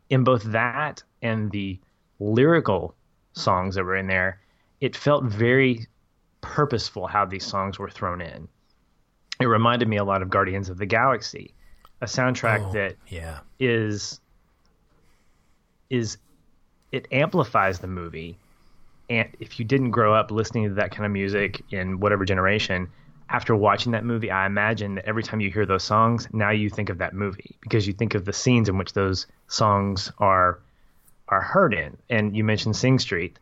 [0.10, 1.80] in both that and the
[2.20, 2.94] lyrical
[3.34, 4.42] songs that were in there,
[4.82, 5.88] it felt very
[6.42, 8.48] purposeful how these songs were thrown in.
[9.40, 11.54] It reminded me a lot of Guardians of the Galaxy,
[12.06, 13.40] a soundtrack oh, that yeah.
[13.60, 14.20] is
[15.90, 16.18] is
[16.92, 18.38] it amplifies the movie.
[19.10, 22.90] And if you didn't grow up listening to that kind of music in whatever generation,
[23.30, 26.70] after watching that movie, I imagine that every time you hear those songs, now you
[26.70, 30.60] think of that movie because you think of the scenes in which those songs are
[31.28, 31.98] are heard in.
[32.10, 33.38] And you mentioned Sing Street,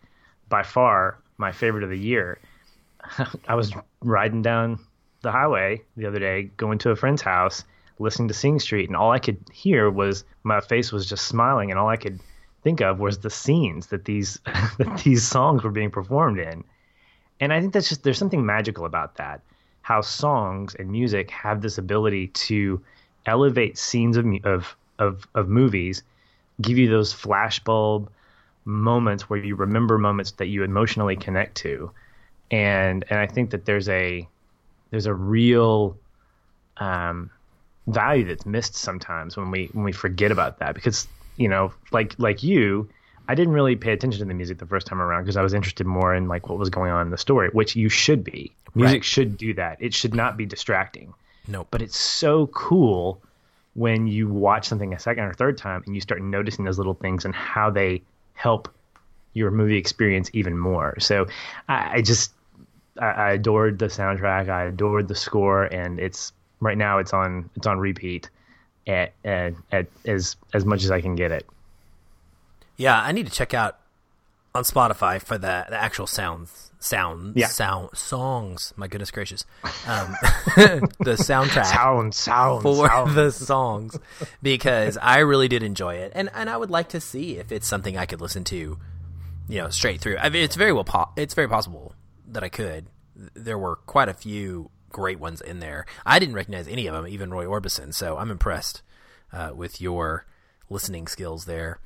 [0.47, 2.39] by far my favorite of the year.
[3.47, 4.79] I was riding down
[5.21, 7.65] the highway the other day, going to a friend's house,
[7.99, 11.71] listening to Sing Street, and all I could hear was my face was just smiling,
[11.71, 12.19] and all I could
[12.63, 14.39] think of was the scenes that these
[14.77, 16.63] that these songs were being performed in.
[17.39, 19.41] And I think that's just there's something magical about that
[19.83, 22.81] how songs and music have this ability to
[23.27, 26.03] elevate scenes of of of, of movies,
[26.61, 28.07] give you those flashbulb
[28.65, 31.91] moments where you remember moments that you emotionally connect to,
[32.49, 34.27] and and I think that there's a
[34.89, 35.97] there's a real
[36.77, 37.29] um,
[37.87, 42.15] value that's missed sometimes when we when we forget about that because you know like
[42.17, 42.87] like you
[43.27, 45.53] I didn't really pay attention to the music the first time around because I was
[45.53, 48.51] interested more in like what was going on in the story, which you should be.
[48.75, 49.05] Music Right.
[49.05, 49.77] should do that.
[49.79, 51.13] It should not be distracting.
[51.47, 51.67] Nope.
[51.71, 53.21] But it's so cool
[53.75, 56.93] when you watch something a second or third time and you start noticing those little
[56.95, 58.01] things and how they
[58.33, 58.67] help
[59.33, 60.99] your movie experience even more.
[60.99, 61.27] So
[61.69, 62.33] I, I just
[62.99, 64.49] I, I adored the soundtrack.
[64.49, 68.29] I adored the score, and it's right now it's on it's on repeat
[68.87, 71.45] at at, at as as much as I can get it.
[72.77, 73.77] Yeah, I need to check out
[74.55, 77.47] on Spotify for the, the actual sounds, sounds, Yeah.
[77.47, 78.71] sound songs.
[78.75, 79.45] My goodness gracious,
[79.87, 80.15] um,
[80.55, 83.15] the soundtrack Sound, sound, for sound.
[83.15, 83.97] the songs
[84.43, 87.67] because I really did enjoy it, and and I would like to see if it's
[87.67, 88.77] something I could listen to,
[89.47, 90.17] you know, straight through.
[90.17, 91.93] I mean, it's very well, po- it's very possible
[92.27, 92.85] that I could.
[93.35, 95.85] There were quite a few great ones in there.
[96.05, 97.93] I didn't recognize any of them, even Roy Orbison.
[97.93, 98.81] So I'm impressed
[99.33, 100.25] uh, with your
[100.69, 101.79] listening skills there.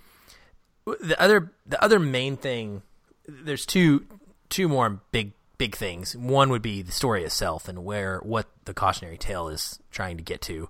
[0.86, 2.84] The other, the other main thing,
[3.28, 4.06] there's two,
[4.50, 6.15] two more big, big things.
[6.15, 10.24] One would be the story itself and where what the cautionary tale is trying to
[10.24, 10.70] get to.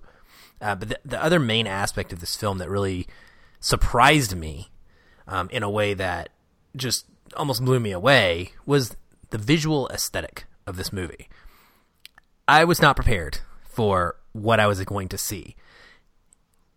[0.60, 3.06] Uh, but the, the other main aspect of this film that really
[3.60, 4.70] surprised me
[5.26, 6.30] um, in a way that
[6.74, 8.96] just almost blew me away was
[9.30, 11.28] the visual aesthetic of this movie.
[12.48, 15.54] I was not prepared for what I was going to see.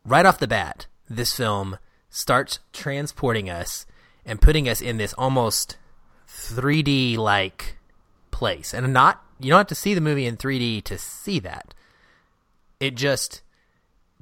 [0.05, 1.77] Right off the bat, this film
[2.09, 3.85] starts transporting us
[4.25, 5.77] and putting us in this almost
[6.27, 7.77] 3D like
[8.31, 8.73] place.
[8.73, 11.73] And not you don't have to see the movie in 3D to see that.
[12.79, 13.41] It just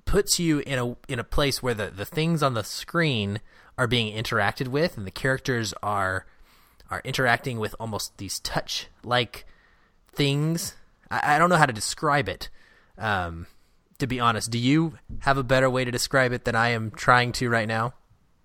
[0.06, 3.40] puts you in a in a place where the, the things on the screen
[3.78, 6.26] are being interacted with and the characters are
[6.90, 9.46] are interacting with almost these touch like
[10.12, 10.76] things.
[11.12, 12.50] I, I don't know how to describe it.
[12.98, 13.48] Um,
[14.00, 16.92] to be honest, do you have a better way to describe it than I am
[16.92, 17.94] trying to right now?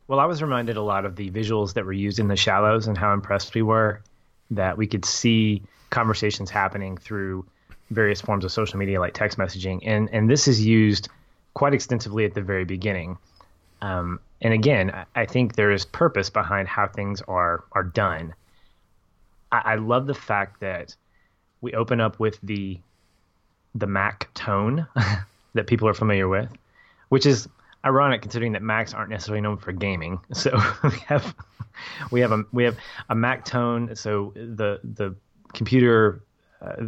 [0.07, 2.87] Well, I was reminded a lot of the visuals that were used in The Shallows
[2.87, 4.03] and how impressed we were
[4.50, 7.46] that we could see conversations happening through
[7.90, 9.81] various forms of social media like text messaging.
[9.85, 11.09] And, and this is used
[11.55, 13.16] quite extensively at the very beginning.
[13.81, 18.35] Um, and again, I- think there is purpose behind how things are, are done.
[19.53, 20.94] I, I love the fact that
[21.64, 22.79] we open up with the
[23.74, 24.87] the Mac tone
[25.55, 26.48] that people are familiar with,
[27.09, 27.48] which is
[27.85, 30.20] ironic considering that Macs aren't necessarily known for gaming.
[30.35, 31.35] So we have
[32.11, 32.77] we have a we have
[33.09, 33.96] a Mac tone.
[33.96, 35.16] So the the
[35.55, 36.22] computer,
[36.61, 36.87] uh,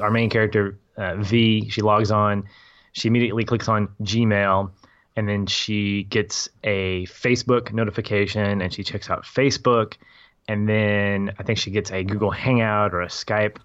[0.00, 2.44] our main character uh, V, she logs on,
[2.92, 4.70] she immediately clicks on Gmail,
[5.14, 9.94] and then she gets a Facebook notification, and she checks out Facebook,
[10.48, 13.58] and then I think she gets a Google Hangout or a Skype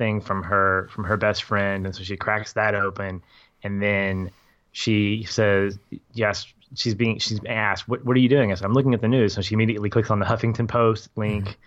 [0.00, 3.22] thing from her from her best friend, and so she cracks that open,
[3.62, 4.30] and then
[4.72, 5.78] she says
[6.14, 6.46] yes.
[6.74, 9.08] She's being she's asked, "What what are you doing?" I said, "I'm looking at the
[9.08, 11.58] news." So she immediately clicks on the Huffington Post link,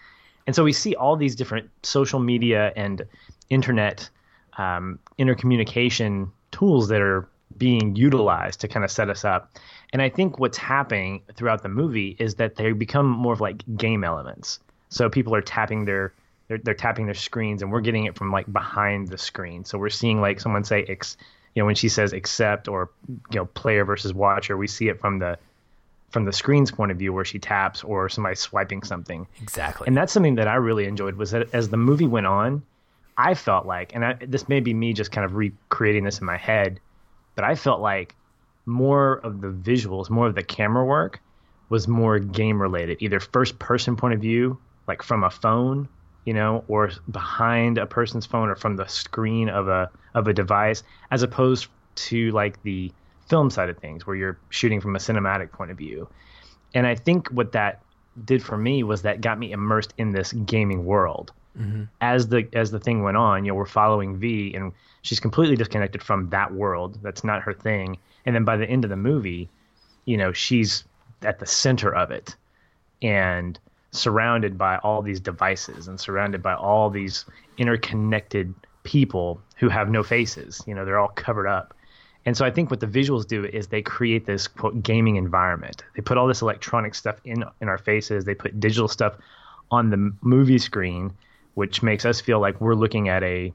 [0.48, 3.06] and so we see all these different social media and
[3.50, 4.10] internet
[4.58, 9.52] um, intercommunication tools that are being utilized to kind of set us up.
[9.92, 13.62] And I think what's happening throughout the movie is that they become more of like
[13.78, 14.60] game elements.
[14.90, 16.14] So people are tapping their
[16.54, 19.66] they're, they're tapping their screens and we're getting it from like behind the screen.
[19.66, 21.18] So we're seeing like someone say ex,
[21.56, 25.00] you know when she says accept or you know player versus watcher, we see it
[25.00, 25.38] from the
[26.12, 29.26] from the screen's point of view where she taps or somebody swiping something.
[29.42, 29.88] Exactly.
[29.88, 32.62] And that's something that I really enjoyed was that as the movie went on,
[33.18, 36.26] I felt like, and I, this may be me just kind of recreating this in
[36.26, 36.80] my head,
[37.34, 38.16] but I felt like
[38.68, 41.20] more of the visuals, more of the camera work
[41.70, 45.90] was more game related, either first person point of view, like from a phone,
[46.26, 50.34] you know, or behind a person's phone or from the screen of a of a
[50.34, 52.92] device, as opposed to like the
[53.28, 56.08] film side of things where you're shooting from a cinematic point of view.
[56.74, 57.82] And I think what that
[58.26, 61.32] did for me was that got me immersed in this gaming world.
[61.58, 61.84] Mm-hmm.
[62.02, 64.72] As the as the thing went on, you know, we're following V, and
[65.04, 67.00] she's completely disconnected from that world.
[67.04, 67.98] That's not her thing.
[68.26, 69.50] And then by the end of the movie,
[70.06, 70.84] you know, she's
[71.22, 72.36] at the center of it,
[73.02, 73.60] and
[73.94, 77.26] surrounded by all these devices, and surrounded by all these
[77.58, 78.54] interconnected
[78.84, 80.62] people who have no faces.
[80.68, 81.74] You know, they're all covered up.
[82.26, 85.84] And so I think what the visuals do is they create this quote gaming environment.
[85.96, 88.26] They put all this electronic stuff in in our faces.
[88.26, 89.16] They put digital stuff
[89.72, 91.14] on the movie screen,
[91.56, 93.54] which makes us feel like we're looking at a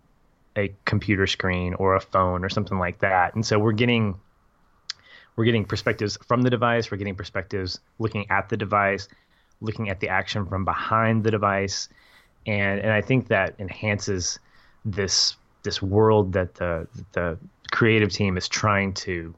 [0.57, 3.35] a computer screen or a phone or something like that.
[3.35, 4.17] And so we're getting
[5.37, 6.91] we're getting perspectives from the device.
[6.91, 9.09] We're getting perspectives looking at the device,
[9.61, 11.89] looking at the action from behind the device,
[12.47, 14.39] and and I think that enhances
[14.85, 17.39] this this world that the the
[17.71, 19.35] creative team is trying to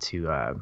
[0.00, 0.54] to uh,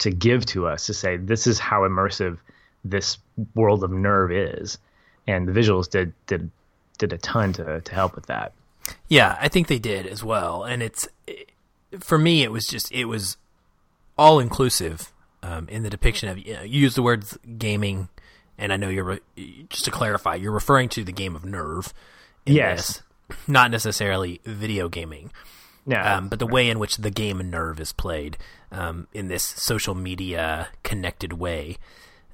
[0.00, 2.38] to give to us to say this is how immersive
[2.84, 3.18] this
[3.54, 4.78] world of nerve is,
[5.26, 6.50] and the visuals did did
[6.98, 8.52] did a ton to to help with that.
[9.08, 11.08] Yeah, I think they did as well, and it's
[12.00, 13.36] for me it was just it was
[14.16, 18.08] all inclusive um, in the depiction of you, know, you use the words gaming,
[18.58, 19.20] and I know you're
[19.68, 21.92] just to clarify you're referring to the game of Nerve.
[22.46, 25.32] Yes, this, not necessarily video gaming.
[25.86, 28.38] Yeah, um, but the way in which the game of Nerve is played
[28.72, 31.76] um, in this social media connected way,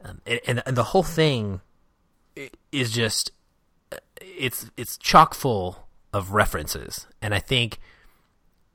[0.04, 1.60] um, and, and, and the whole thing
[2.72, 3.32] is just
[4.20, 7.78] it's it's chock full of references, and I think,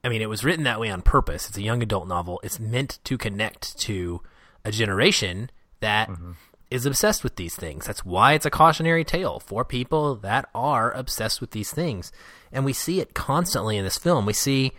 [0.03, 1.47] I mean, it was written that way on purpose.
[1.47, 2.39] It's a young adult novel.
[2.43, 4.21] It's meant to connect to
[4.63, 6.31] a generation that mm-hmm.
[6.71, 7.85] Is obsessed with these things.
[7.85, 12.11] That's why it's a cautionary tale for people that are obsessed with these things.
[12.51, 14.25] And we see it constantly in this film.
[14.25, 14.71] We see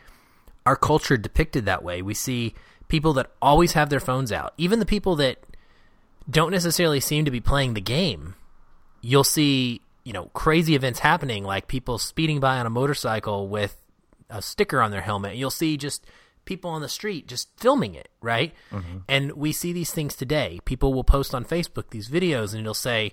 [0.65, 2.03] our culture depicted that way.
[2.03, 2.55] We see
[2.89, 5.39] people that always have their phones out, even the people that
[6.29, 8.35] don't necessarily seem to be playing the game.
[9.01, 13.77] You'll see, you know, crazy events happening like people speeding by on a motorcycle with
[14.29, 15.37] a sticker on their helmet.
[15.37, 16.05] You'll see just
[16.47, 18.55] people on the street just filming it, right?
[18.71, 18.99] Mm-hmm.
[19.09, 20.61] And we see these things today.
[20.65, 23.13] People will post on Facebook these videos and it'll say,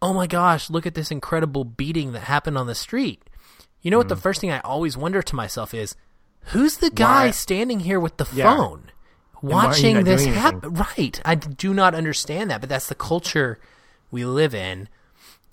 [0.00, 3.22] "Oh my gosh, look at this incredible beating that happened on the street."
[3.82, 4.00] You know mm-hmm.
[4.00, 5.96] what the first thing I always wonder to myself is,
[6.52, 7.30] who's the guy why?
[7.32, 8.56] standing here with the yeah.
[8.56, 8.90] phone
[9.42, 10.74] watching this happen?
[10.74, 11.20] Right.
[11.24, 13.58] I do not understand that, but that's the culture
[14.10, 14.88] we live in.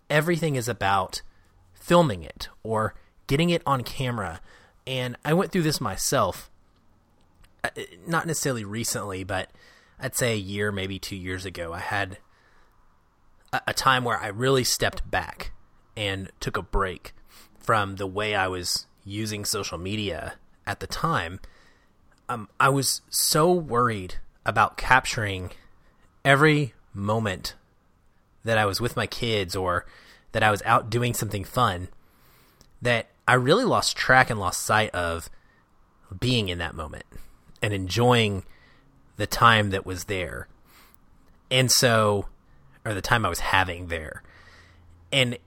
[0.10, 1.22] Everything is about
[1.74, 2.96] filming it or
[3.28, 4.42] getting it on camera.
[4.86, 6.50] And I went through this myself.
[7.64, 7.70] Uh,
[8.06, 9.50] not necessarily recently, but
[10.00, 12.18] I'd say a year, maybe two years ago, I had
[13.52, 15.52] a, a time where I really stepped back
[15.96, 17.14] and took a break
[17.58, 20.34] from the way I was using social media
[20.66, 21.40] at the time,
[22.30, 25.52] um, I was so worried about capturing
[26.24, 27.56] every moment
[28.44, 29.86] that I was with my kids or
[30.32, 31.90] that I was out doing something fun
[32.82, 35.30] that I really lost track and lost sight of
[36.20, 37.06] being in that moment
[37.64, 38.44] and enjoying
[39.16, 40.48] the time that was there.
[41.50, 42.28] And so,
[42.86, 44.22] or the time I was having there.
[45.12, 45.38] And,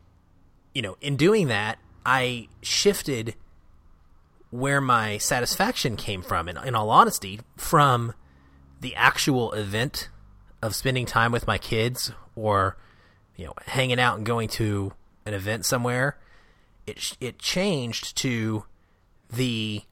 [0.74, 3.34] you know, in doing that, I shifted
[4.50, 8.14] where my satisfaction came from, in, in all honesty, from
[8.80, 10.08] the actual event
[10.62, 12.78] of spending time with my kids or,
[13.36, 14.92] you know, hanging out and going to
[15.26, 16.16] an event somewhere.
[16.86, 18.64] It, it changed to
[19.28, 19.82] the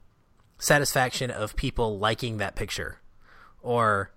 [0.65, 2.99] satisfaction of people liking that picture
[3.61, 4.11] or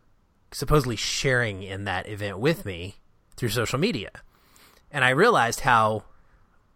[0.52, 2.96] supposedly sharing in that event with me
[3.36, 4.10] through social media.
[4.90, 6.04] And I realized how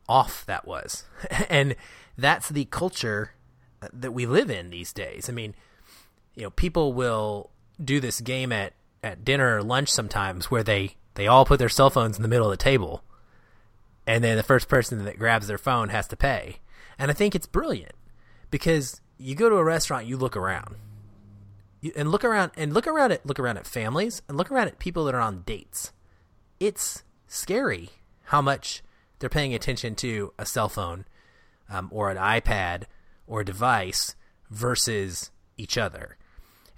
[0.08, 1.04] off that was.
[1.48, 1.74] and
[2.16, 3.32] that's the culture
[3.92, 5.28] that we live in these days.
[5.28, 5.54] I mean,
[6.34, 7.50] you know, people will
[7.82, 11.68] do this game at, at dinner or lunch sometimes where they, they all put their
[11.68, 13.02] cell phones in the middle of the table
[14.06, 16.58] and then the first person that grabs their phone has to pay.
[16.98, 17.94] And I think it's brilliant
[18.50, 20.76] because you go to a restaurant, you look around.
[21.80, 24.68] You, and look around and look around at look around at families and look around
[24.68, 25.92] at people that are on dates.
[26.60, 27.90] It's scary
[28.26, 28.82] how much
[29.18, 31.04] they're paying attention to a cell phone
[31.68, 32.84] um, or an iPad
[33.26, 34.14] or a device
[34.50, 36.16] versus each other.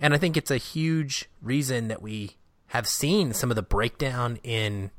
[0.00, 2.36] And I think it's a huge reason that we
[2.68, 4.90] have seen some of the breakdown in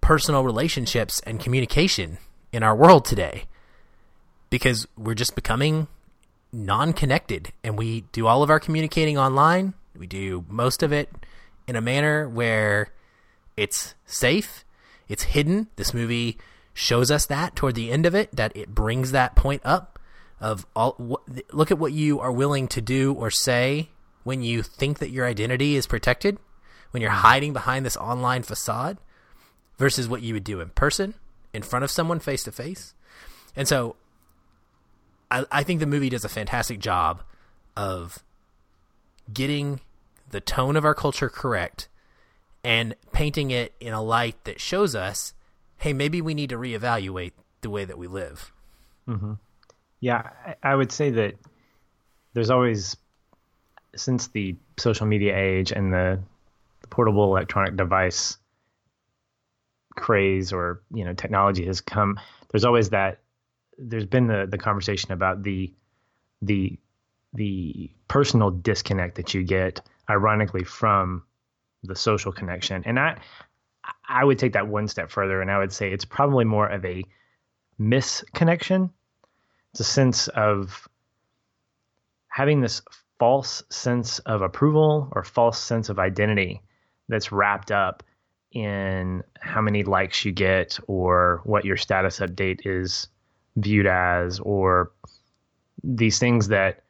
[0.00, 2.18] personal relationships and communication
[2.52, 3.44] in our world today
[4.50, 5.88] because we're just becoming
[6.52, 9.74] non connected and we do all of our communicating online.
[9.96, 11.10] We do most of it
[11.66, 12.92] in a manner where
[13.56, 14.64] it's safe,
[15.08, 15.68] it's hidden.
[15.76, 16.38] This movie
[16.78, 19.98] shows us that toward the end of it that it brings that point up
[20.40, 21.22] of all what,
[21.52, 23.88] look at what you are willing to do or say
[24.22, 26.38] when you think that your identity is protected
[26.92, 27.20] when you're mm-hmm.
[27.20, 28.96] hiding behind this online facade
[29.76, 31.14] versus what you would do in person
[31.52, 32.94] in front of someone face to face
[33.56, 33.96] and so
[35.30, 37.22] I, I think the movie does a fantastic job
[37.76, 38.22] of
[39.32, 39.80] getting
[40.30, 41.88] the tone of our culture correct
[42.64, 45.34] and painting it in a light that shows us
[45.78, 48.52] hey, maybe we need to reevaluate the way that we live.
[49.08, 49.34] Mm-hmm.
[50.00, 50.30] Yeah,
[50.62, 51.34] I would say that
[52.34, 52.96] there's always,
[53.96, 56.20] since the social media age and the,
[56.82, 58.36] the portable electronic device
[59.96, 62.20] craze or you know technology has come,
[62.50, 63.20] there's always that.
[63.78, 65.72] There's been the the conversation about the
[66.42, 66.78] the
[67.34, 71.22] the personal disconnect that you get, ironically, from
[71.82, 72.82] the social connection.
[72.84, 73.18] And I
[74.08, 76.84] I would take that one step further and I would say it's probably more of
[76.84, 77.04] a
[77.80, 78.90] misconnection.
[79.72, 80.88] It's a sense of
[82.28, 82.82] having this
[83.18, 86.62] false sense of approval or false sense of identity
[87.08, 88.02] that's wrapped up
[88.52, 93.08] in how many likes you get or what your status update is
[93.60, 94.92] viewed as or
[95.82, 96.82] these things that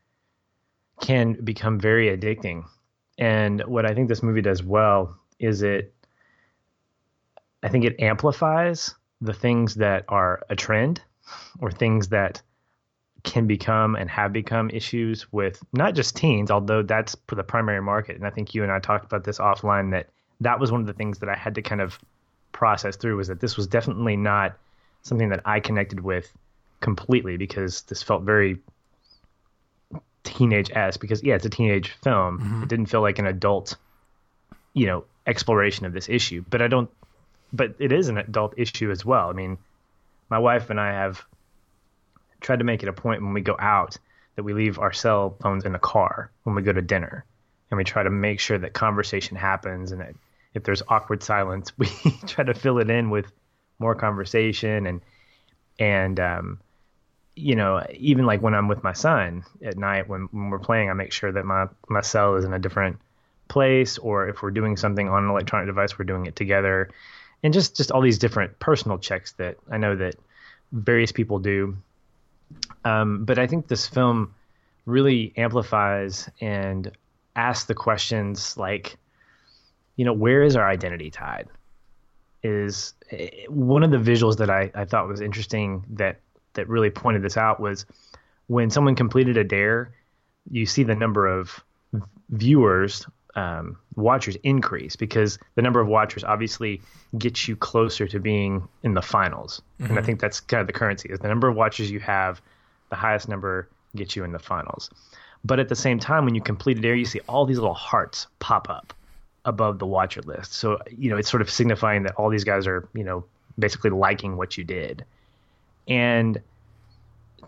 [1.00, 2.64] can become very addicting.
[3.18, 5.94] And what I think this movie does well is it
[7.62, 11.00] I think it amplifies the things that are a trend
[11.58, 12.40] or things that
[13.24, 18.16] can become and have become issues with not just teens, although that's the primary market.
[18.16, 20.08] And I think you and I talked about this offline that
[20.40, 21.98] that was one of the things that I had to kind of
[22.52, 24.56] process through was that this was definitely not
[25.02, 26.32] something that I connected with
[26.80, 28.58] completely because this felt very
[30.24, 32.38] teenage esque because yeah, it's a teenage film.
[32.38, 32.62] Mm-hmm.
[32.62, 33.76] It didn't feel like an adult,
[34.74, 36.44] you know, exploration of this issue.
[36.48, 36.90] But I don't
[37.52, 39.28] but it is an adult issue as well.
[39.28, 39.58] I mean,
[40.28, 41.24] my wife and I have
[42.40, 43.96] tried to make it a point when we go out
[44.36, 47.24] that we leave our cell phones in the car when we go to dinner.
[47.70, 50.14] And we try to make sure that conversation happens and that
[50.54, 51.88] if there's awkward silence, we
[52.26, 53.32] try to fill it in with
[53.78, 55.00] more conversation and
[55.78, 56.60] and um,
[57.38, 60.90] you know, even like when I'm with my son at night when, when we're playing,
[60.90, 62.98] I make sure that my my cell is in a different
[63.48, 66.90] place, or if we're doing something on an electronic device, we're doing it together,
[67.42, 70.16] and just just all these different personal checks that I know that
[70.72, 71.76] various people do.
[72.84, 74.34] Um, but I think this film
[74.86, 76.90] really amplifies and
[77.36, 78.96] asks the questions like,
[79.96, 81.48] you know, where is our identity tied?
[82.42, 86.20] Is eh, one of the visuals that I, I thought was interesting that
[86.58, 87.86] that really pointed this out was
[88.48, 89.92] when someone completed a dare,
[90.50, 91.62] you see the number of
[92.30, 96.80] viewers, um, watchers increase because the number of watchers obviously
[97.16, 99.62] gets you closer to being in the finals.
[99.74, 99.84] Mm-hmm.
[99.84, 100.06] And I mm-hmm.
[100.06, 102.42] think that's kind of the currency is the number of watchers you have,
[102.90, 104.90] the highest number gets you in the finals.
[105.44, 107.74] But at the same time, when you complete a dare, you see all these little
[107.74, 108.92] hearts pop up
[109.44, 110.52] above the watcher list.
[110.54, 113.24] So, you know, it's sort of signifying that all these guys are, you know,
[113.58, 115.04] basically liking what you did.
[115.88, 116.40] And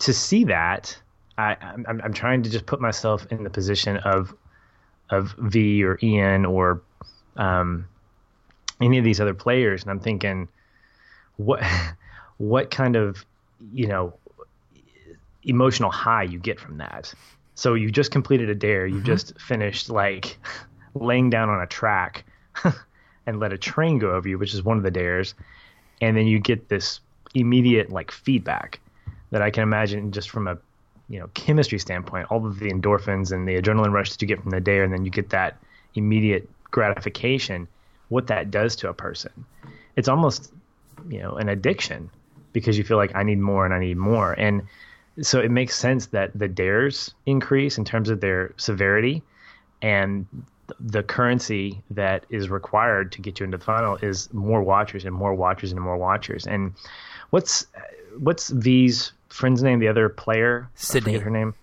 [0.01, 0.97] to see that,
[1.39, 4.35] I, I'm, I'm trying to just put myself in the position of
[5.11, 6.83] of V or Ian or
[7.37, 7.87] um,
[8.81, 10.49] any of these other players, and I'm thinking,
[11.37, 11.63] what
[12.39, 13.25] what kind of
[13.73, 14.15] you know
[15.43, 17.13] emotional high you get from that.
[17.55, 19.07] So you just completed a dare, you mm-hmm.
[19.07, 20.39] just finished like
[20.95, 22.25] laying down on a track
[23.27, 25.35] and let a train go over you, which is one of the dares,
[26.01, 27.01] and then you get this
[27.35, 28.81] immediate like feedback
[29.31, 30.59] that I can imagine just from a
[31.09, 34.41] you know chemistry standpoint, all of the endorphins and the adrenaline rush that you get
[34.41, 35.57] from the dare, and then you get that
[35.95, 37.69] immediate gratification.
[38.09, 39.45] What that does to a person,
[39.97, 40.53] it's almost
[41.09, 42.11] you know an addiction
[42.53, 44.63] because you feel like I need more and I need more, and
[45.21, 49.23] so it makes sense that the dares increase in terms of their severity,
[49.83, 50.27] and
[50.79, 55.15] the currency that is required to get you into the final is more watchers and
[55.15, 56.47] more watchers and more watchers.
[56.47, 56.75] And
[57.31, 57.67] what's
[58.19, 59.79] what's V's friend's name?
[59.79, 61.19] The other player, Sydney.
[61.19, 61.55] her name.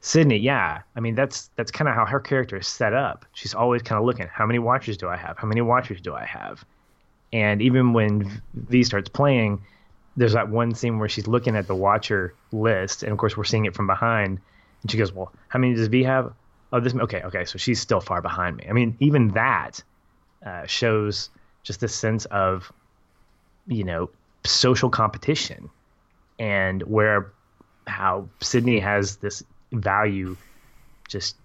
[0.00, 0.82] Sydney, yeah.
[0.96, 3.24] I mean, that's that's kind of how her character is set up.
[3.34, 5.38] She's always kind of looking, how many watchers do I have?
[5.38, 6.64] How many watchers do I have?
[7.32, 9.62] And even when V starts playing,
[10.16, 13.44] there's that one scene where she's looking at the watcher list, and of course we're
[13.44, 14.40] seeing it from behind.
[14.82, 16.32] And she goes, "Well, how many does V have?
[16.72, 16.94] Oh, this.
[16.94, 17.44] Okay, okay.
[17.44, 18.66] So she's still far behind me.
[18.68, 19.82] I mean, even that
[20.44, 21.30] uh, shows
[21.62, 22.72] just a sense of,
[23.68, 24.10] you know,
[24.44, 25.70] social competition
[26.38, 27.32] and where
[27.86, 30.36] how Sydney has this value
[31.08, 31.36] just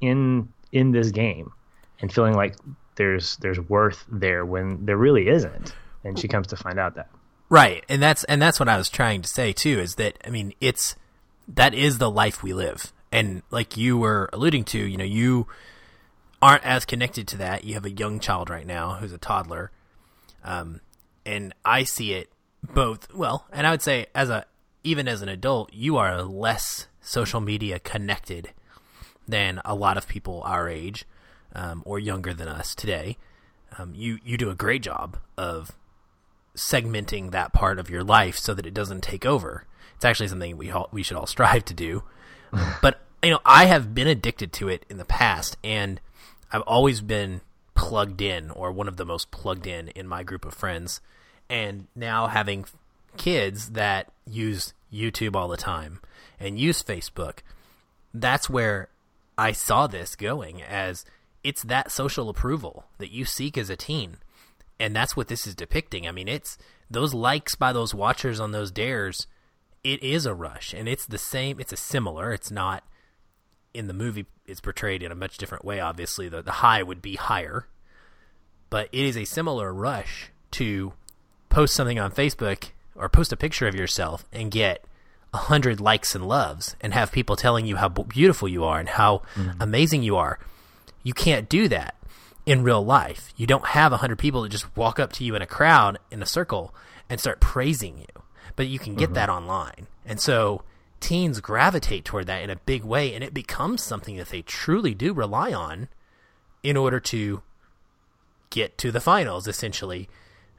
[0.00, 1.52] in in this game
[2.00, 2.56] and feeling like
[2.96, 5.74] there's there's worth there when there really isn't.
[6.04, 7.08] And she comes to find out that.
[7.48, 7.84] Right.
[7.88, 10.52] And that's and that's what I was trying to say too is that I mean
[10.60, 10.96] it's
[11.48, 12.92] that is the life we live.
[13.12, 15.46] And like you were alluding to you know you
[16.42, 17.64] aren't as connected to that.
[17.64, 19.70] You have a young child right now who's a toddler.
[20.44, 20.80] Um
[21.26, 22.30] and I see it
[22.62, 24.46] both well, and I would say as a
[24.84, 28.52] even as an adult, you are less social media connected
[29.26, 31.04] than a lot of people our age
[31.54, 33.18] um, or younger than us today.
[33.78, 35.72] Um, you you do a great job of
[36.56, 39.64] segmenting that part of your life so that it doesn't take over.
[39.96, 42.04] It's actually something we all, we should all strive to do.
[42.82, 46.00] but you know, I have been addicted to it in the past, and
[46.52, 47.40] I've always been
[47.74, 51.00] plugged in, or one of the most plugged in in my group of friends
[51.48, 52.66] and now having
[53.16, 56.00] kids that use YouTube all the time
[56.38, 57.38] and use Facebook,
[58.12, 58.88] that's where
[59.38, 61.04] I saw this going as
[61.44, 64.16] it's that social approval that you seek as a teen.
[64.78, 66.06] And that's what this is depicting.
[66.06, 66.58] I mean, it's
[66.90, 69.26] those likes by those watchers on those dares.
[69.82, 71.60] It is a rush, and it's the same.
[71.60, 72.32] It's a similar.
[72.32, 72.84] It's not
[73.72, 74.26] in the movie.
[74.44, 75.80] It's portrayed in a much different way.
[75.80, 77.68] Obviously, the the high would be higher,
[78.68, 80.92] but it is a similar rush to
[81.48, 84.84] post something on Facebook or post a picture of yourself and get
[85.32, 88.88] a hundred likes and loves and have people telling you how beautiful you are and
[88.90, 89.60] how mm-hmm.
[89.60, 90.38] amazing you are.
[91.02, 91.94] You can't do that
[92.46, 93.32] in real life.
[93.36, 95.98] You don't have a hundred people that just walk up to you in a crowd
[96.10, 96.74] in a circle
[97.08, 98.22] and start praising you,
[98.54, 99.14] but you can get mm-hmm.
[99.14, 99.86] that online.
[100.04, 100.62] And so
[101.00, 104.94] teens gravitate toward that in a big way and it becomes something that they truly
[104.94, 105.88] do rely on
[106.62, 107.42] in order to
[108.48, 110.08] get to the finals essentially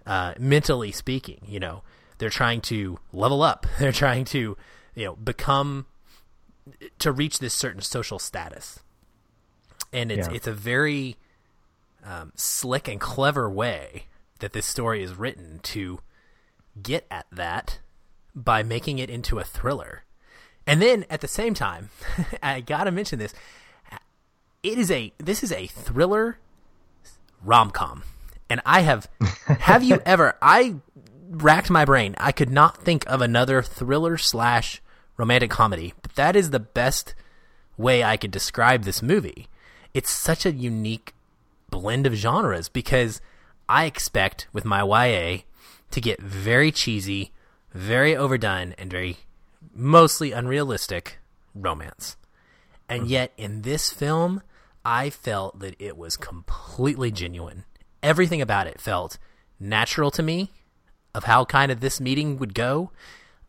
[0.07, 1.83] uh, mentally speaking you know
[2.17, 4.57] they're trying to level up they're trying to
[4.95, 5.85] you know become
[6.99, 8.79] to reach this certain social status
[9.93, 10.33] and it's yeah.
[10.33, 11.15] it's a very
[12.03, 14.05] um, slick and clever way
[14.39, 15.99] that this story is written to
[16.81, 17.79] get at that
[18.35, 20.03] by making it into a thriller
[20.67, 21.89] and then at the same time,
[22.43, 23.33] I gotta mention this.
[24.61, 26.37] It is a this is a thriller
[27.41, 28.03] rom com,
[28.49, 29.09] and I have
[29.47, 30.35] have you ever?
[30.41, 30.75] I
[31.29, 32.15] racked my brain.
[32.17, 34.81] I could not think of another thriller slash
[35.17, 37.15] romantic comedy, but that is the best
[37.77, 39.47] way I could describe this movie.
[39.93, 41.13] It's such a unique
[41.69, 43.21] blend of genres because
[43.67, 45.39] I expect with my YA
[45.91, 47.31] to get very cheesy,
[47.73, 49.17] very overdone, and very
[49.73, 51.19] mostly unrealistic
[51.53, 52.15] romance.
[52.89, 53.11] And mm-hmm.
[53.11, 54.41] yet, in this film,
[54.85, 57.65] I felt that it was completely genuine.
[58.03, 59.17] Everything about it felt
[59.59, 60.51] natural to me
[61.15, 62.91] of how kind of this meeting would go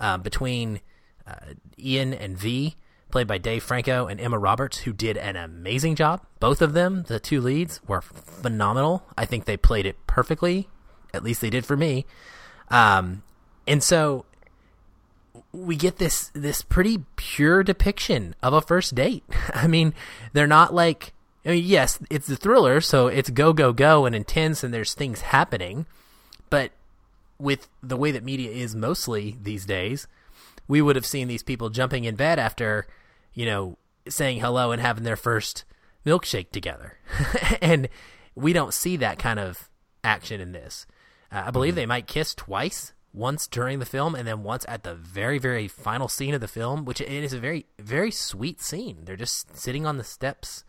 [0.01, 0.81] uh, between
[1.27, 2.77] uh, Ian and V,
[3.11, 6.25] played by Dave Franco and Emma Roberts, who did an amazing job.
[6.41, 9.05] Both of them, the two leads, were phenomenal.
[9.17, 10.69] I think they played it perfectly.
[11.13, 12.07] At least they did for me.
[12.71, 13.23] Um,
[13.67, 14.25] and so
[15.53, 19.25] we get this this pretty pure depiction of a first date.
[19.55, 19.95] I mean,
[20.33, 21.13] they're not like
[21.49, 24.93] I mean, yes, it's a thriller, so it's go go go and intense and there's
[24.93, 25.87] things happening,
[26.51, 26.73] but
[27.39, 30.07] with the way that media is mostly these days,
[30.69, 32.87] we would have seen these people jumping in bed after,
[33.33, 35.65] you know, saying hello and having their first
[36.05, 36.99] milkshake together.
[37.63, 37.89] and
[38.35, 39.71] we don't see that kind of
[40.05, 40.85] action in this.
[41.33, 41.77] Uh, I believe mm-hmm.
[41.77, 45.67] they might kiss twice once during the film and then once at the very very
[45.67, 49.57] final scene of the film which it is a very very sweet scene they're just
[49.57, 50.63] sitting on the steps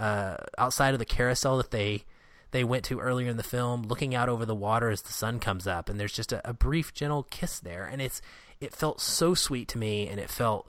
[0.00, 2.04] uh, outside of the carousel that they
[2.52, 5.38] they went to earlier in the film looking out over the water as the sun
[5.38, 8.20] comes up and there's just a, a brief gentle kiss there and it's
[8.60, 10.68] it felt so sweet to me and it felt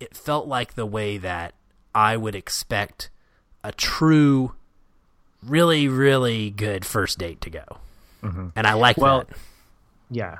[0.00, 1.54] it felt like the way that
[1.94, 3.10] I would expect
[3.62, 4.54] a true
[5.44, 7.64] really really good first date to go
[8.22, 8.48] mm-hmm.
[8.56, 9.36] and I like well, that
[10.10, 10.38] yeah,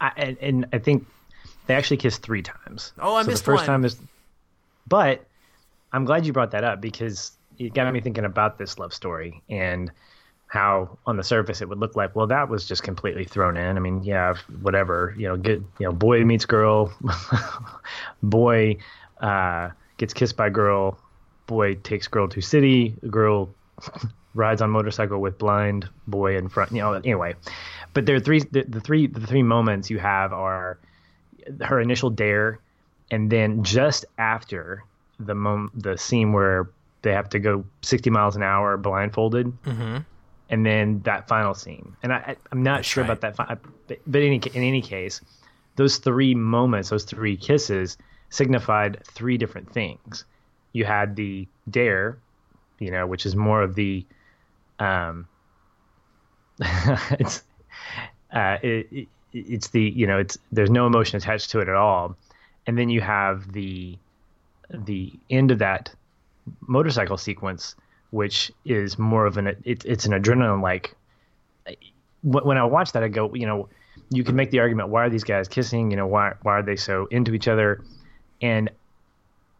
[0.00, 1.06] I, and, and I think
[1.66, 2.92] they actually kissed three times.
[2.98, 3.66] Oh, I so missed the first one.
[3.66, 3.96] time is,
[4.86, 5.24] but
[5.94, 9.40] I'm glad you brought that up because it got me thinking about this love story
[9.48, 9.92] and
[10.48, 12.16] how on the surface it would look like.
[12.16, 13.76] Well, that was just completely thrown in.
[13.76, 15.14] I mean, yeah, whatever.
[15.16, 16.92] You know, get you know, boy meets girl,
[18.24, 18.76] boy
[19.20, 20.98] uh, gets kissed by girl,
[21.46, 23.54] boy takes girl to city, girl
[24.34, 26.72] rides on motorcycle with blind boy in front.
[26.72, 27.36] You know, anyway,
[27.92, 30.76] but there are three the, the three the three moments you have are
[31.60, 32.58] her initial dare,
[33.12, 34.82] and then just after
[35.18, 36.70] the mom the scene where
[37.02, 39.46] they have to go 60 miles an hour blindfolded.
[39.64, 39.98] Mm-hmm.
[40.50, 43.10] And then that final scene, and I, am not That's sure right.
[43.10, 43.36] about that.
[43.36, 43.56] Fi-
[43.88, 45.20] but, but in, in any case,
[45.76, 47.96] those three moments, those three kisses,
[48.28, 50.24] signified three different things.
[50.72, 52.18] You had the dare,
[52.78, 54.04] you know, which is more of the,
[54.78, 55.26] um,
[56.60, 57.42] it's
[58.32, 61.74] uh, it, it, it's the you know it's there's no emotion attached to it at
[61.74, 62.16] all,
[62.66, 63.96] and then you have the
[64.70, 65.94] the end of that
[66.66, 67.74] motorcycle sequence,
[68.10, 70.94] which is more of an it, it's an adrenaline like.
[72.22, 73.68] When I watch that, I go, you know,
[74.08, 75.90] you can make the argument: why are these guys kissing?
[75.90, 77.84] You know, why why are they so into each other?
[78.40, 78.70] And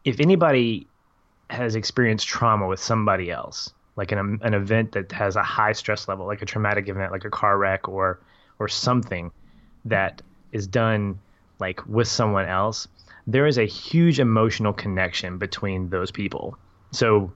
[0.04, 0.86] if anybody
[1.50, 6.08] has experienced trauma with somebody else, like an an event that has a high stress
[6.08, 8.18] level, like a traumatic event, like a car wreck or
[8.58, 9.30] or something
[9.84, 11.18] that is done
[11.60, 12.88] like with someone else,
[13.26, 16.58] there is a huge emotional connection between those people.
[16.92, 17.32] So,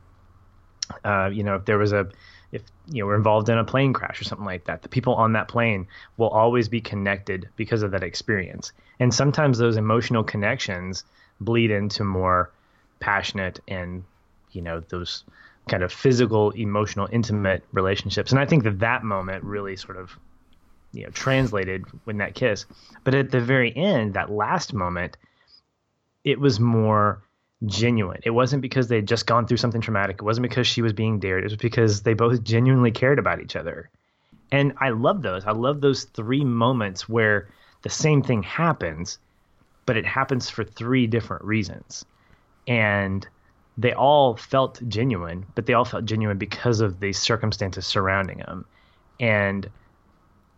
[1.04, 2.08] uh, you know, if there was a,
[2.52, 5.14] if you know, we're involved in a plane crash or something like that, the people
[5.14, 5.86] on that plane
[6.16, 8.72] will always be connected because of that experience.
[9.00, 11.04] And sometimes those emotional connections
[11.40, 12.50] bleed into more
[13.00, 14.04] passionate and,
[14.52, 15.24] you know, those
[15.68, 18.30] kind of physical, emotional, intimate relationships.
[18.30, 20.18] And I think that that moment really sort of
[20.92, 22.64] you know translated when that kiss
[23.04, 25.18] but at the very end that last moment
[26.28, 27.22] it was more
[27.66, 28.20] genuine.
[28.22, 30.16] It wasn't because they'd just gone through something traumatic.
[30.16, 31.42] It wasn't because she was being dared.
[31.42, 33.90] It was because they both genuinely cared about each other.
[34.52, 35.44] And I love those.
[35.44, 37.48] I love those three moments where
[37.82, 39.18] the same thing happens,
[39.86, 42.04] but it happens for three different reasons.
[42.66, 43.26] And
[43.76, 48.64] they all felt genuine, but they all felt genuine because of the circumstances surrounding them.
[49.20, 49.68] And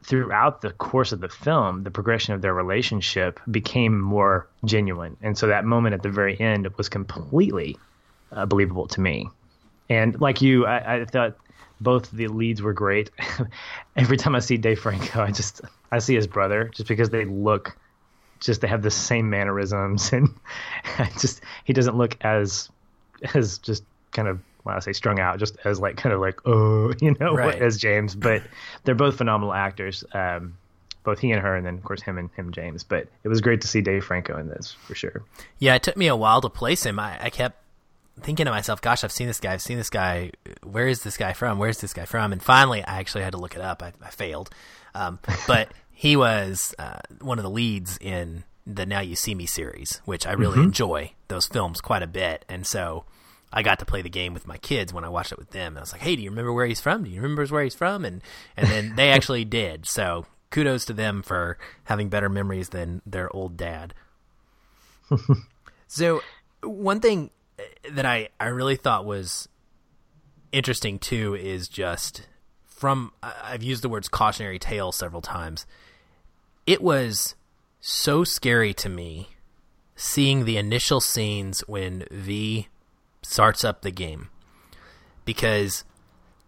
[0.03, 5.17] throughout the course of the film, the progression of their relationship became more genuine.
[5.23, 7.77] And so that moment at the very end was completely
[8.33, 9.29] uh, believable to me.
[9.89, 11.37] And like you, I, I thought
[11.81, 13.11] both the leads were great.
[13.97, 17.25] Every time I see Dave Franco, I just I see his brother just because they
[17.25, 17.77] look
[18.39, 20.29] just they have the same mannerisms and
[21.21, 22.71] just he doesn't look as
[23.35, 26.41] as just kind of when I say strung out, just as like kind of like
[26.47, 27.61] oh, you know, right.
[27.61, 28.15] as James.
[28.15, 28.43] But
[28.85, 30.57] they're both phenomenal actors, um,
[31.05, 32.85] both he and her, and then of course him and him James.
[32.85, 35.23] But it was great to see Dave Franco in this for sure.
[35.59, 36.99] Yeah, it took me a while to place him.
[36.99, 37.57] I, I kept
[38.23, 39.55] thinking to myself, "Gosh, I've seen this guy.
[39.55, 40.33] I've seen this guy.
[40.63, 41.59] Where is this guy from?
[41.59, 43.83] Where's this guy from?" And finally, I actually had to look it up.
[43.83, 44.51] I, I failed,
[44.95, 49.47] um, but he was uh, one of the leads in the Now You See Me
[49.47, 50.67] series, which I really mm-hmm.
[50.67, 53.05] enjoy those films quite a bit, and so
[53.53, 55.77] I got to play the game with my kids when I watched it with them.
[55.77, 57.05] I was like, "Hey, do you remember where he's from?
[57.05, 58.23] Do you remember where he's from?" And
[58.57, 59.87] and then they actually did.
[59.87, 63.95] So kudos to them for having better memories than their old dad.
[65.89, 66.23] so
[66.63, 67.31] one thing
[67.91, 69.49] that I I really thought was
[70.53, 72.27] interesting too is just
[72.67, 75.67] from I've used the words cautionary tale several times.
[76.67, 77.35] It was
[77.81, 79.31] so scary to me
[79.97, 82.69] seeing the initial scenes when V
[83.31, 84.29] starts up the game
[85.25, 85.85] because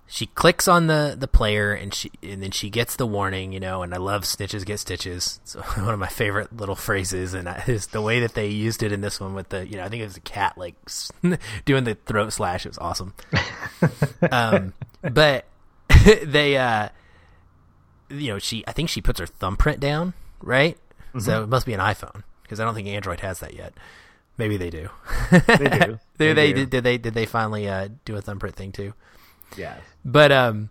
[0.08, 3.60] she clicks on the the player and she and then she gets the warning, you
[3.60, 3.82] know.
[3.82, 5.40] And I love snitches get stitches.
[5.44, 8.92] It's one of my favorite little phrases, and is the way that they used it
[8.92, 10.74] in this one with the you know I think it was a cat like
[11.64, 12.66] doing the throat slash.
[12.66, 13.14] It was awesome.
[14.30, 15.46] um, but
[16.24, 16.88] they uh,
[18.10, 20.76] you know she I think she puts her thumbprint down right,
[21.08, 21.20] mm-hmm.
[21.20, 23.72] so it must be an iPhone because I don't think Android has that yet.
[24.38, 24.88] Maybe they do.
[25.30, 25.98] they do.
[26.16, 28.94] they, they, Did, did, they did they finally uh, do a thumbprint thing too?
[29.56, 29.76] Yeah.
[30.04, 30.70] But um,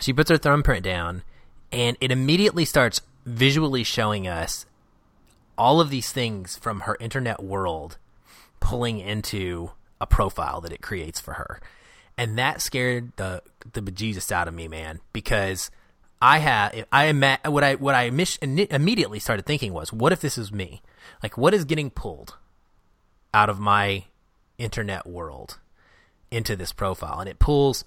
[0.00, 1.22] she puts her thumbprint down,
[1.70, 4.64] and it immediately starts visually showing us
[5.58, 7.98] all of these things from her internet world
[8.60, 11.60] pulling into a profile that it creates for her.
[12.16, 15.70] And that scared the the bejesus out of me, man, because
[16.20, 20.38] I have I am what I what I immediately started thinking was, what if this
[20.38, 20.82] is me?
[21.22, 22.36] Like, what is getting pulled
[23.32, 24.04] out of my
[24.58, 25.58] internet world
[26.30, 27.20] into this profile.
[27.20, 27.84] And it pulls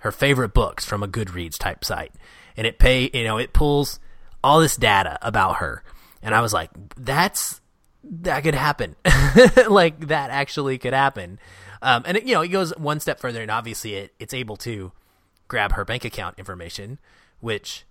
[0.00, 2.12] her favorite books from a Goodreads type site.
[2.56, 4.00] And it pay you know it pulls
[4.42, 5.82] all this data about her.
[6.22, 7.60] And I was like that's
[8.02, 8.96] that could happen.
[9.68, 11.38] Like that actually could happen.
[11.82, 14.56] Um, and it, you know it goes one step further and obviously it, it's able
[14.58, 14.92] to
[15.48, 16.98] grab her bank account information
[17.40, 17.84] which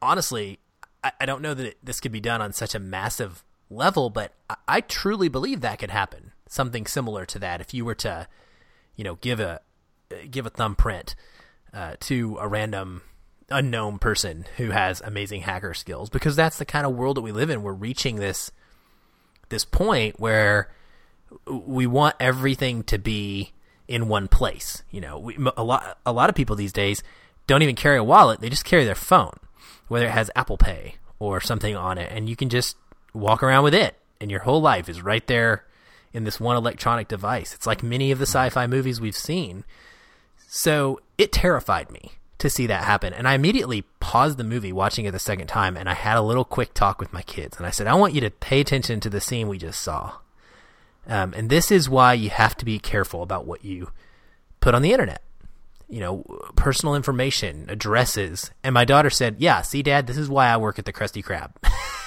[0.00, 0.58] honestly
[1.02, 4.10] I, I don't know that it, this could be done on such a massive level,
[4.10, 6.32] but I, I truly believe that could happen.
[6.48, 8.28] Something similar to that, if you were to,
[8.94, 9.60] you know, give a
[10.30, 11.16] give a thumbprint
[11.72, 13.02] uh, to a random
[13.50, 17.32] unknown person who has amazing hacker skills, because that's the kind of world that we
[17.32, 17.62] live in.
[17.62, 18.52] We're reaching this
[19.48, 20.70] this point where
[21.50, 23.52] we want everything to be
[23.88, 24.82] in one place.
[24.90, 27.02] You know, we, a lot a lot of people these days
[27.46, 29.38] don't even carry a wallet; they just carry their phone,
[29.88, 32.76] whether it has Apple Pay or something on it, and you can just
[33.16, 35.64] walk around with it, and your whole life is right there
[36.12, 37.54] in this one electronic device.
[37.54, 39.64] It's like many of the sci fi movies we've seen.
[40.48, 43.12] So it terrified me to see that happen.
[43.12, 46.22] And I immediately paused the movie watching it the second time and I had a
[46.22, 47.56] little quick talk with my kids.
[47.56, 50.14] And I said, I want you to pay attention to the scene we just saw.
[51.06, 53.90] Um, and this is why you have to be careful about what you
[54.60, 55.22] put on the internet.
[55.88, 56.24] You know,
[56.56, 58.50] personal information, addresses.
[58.64, 61.22] And my daughter said, Yeah, see, Dad, this is why I work at the Krusty
[61.22, 61.52] Krab.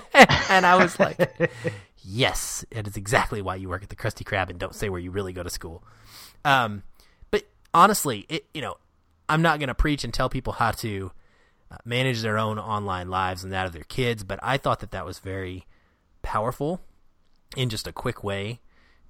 [0.48, 1.50] and I was like,
[2.04, 5.00] yes, it is exactly why you work at the Krusty Krab and don't say where
[5.00, 5.84] you really go to school.
[6.44, 6.82] Um,
[7.30, 8.76] but honestly, it you know,
[9.28, 11.12] I'm not going to preach and tell people how to
[11.70, 14.90] uh, manage their own online lives and that of their kids, but I thought that
[14.90, 15.66] that was very
[16.22, 16.80] powerful
[17.56, 18.60] in just a quick way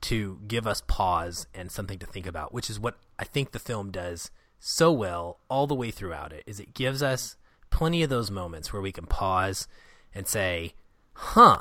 [0.03, 3.59] to give us pause and something to think about, which is what I think the
[3.59, 7.37] film does so well all the way throughout it is it gives us
[7.71, 9.67] plenty of those moments where we can pause
[10.15, 10.75] and say,
[11.15, 11.59] huh,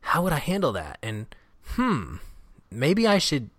[0.00, 0.98] how would I handle that?
[1.02, 1.26] And,
[1.70, 2.16] hmm,
[2.70, 3.50] maybe I should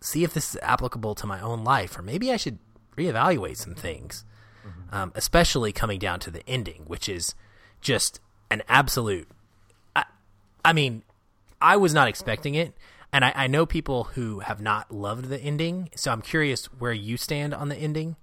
[0.00, 2.58] see if this is applicable to my own life, or maybe I should
[2.96, 4.24] reevaluate some things,
[4.66, 4.94] mm-hmm.
[4.94, 7.34] um, especially coming down to the ending, which is
[7.80, 9.28] just an absolute.
[9.94, 10.04] I,
[10.64, 11.02] I mean,
[11.60, 12.74] I was not expecting it.
[13.12, 16.92] and I, I know people who have not loved the ending, so I'm curious where
[16.92, 18.16] you stand on the ending.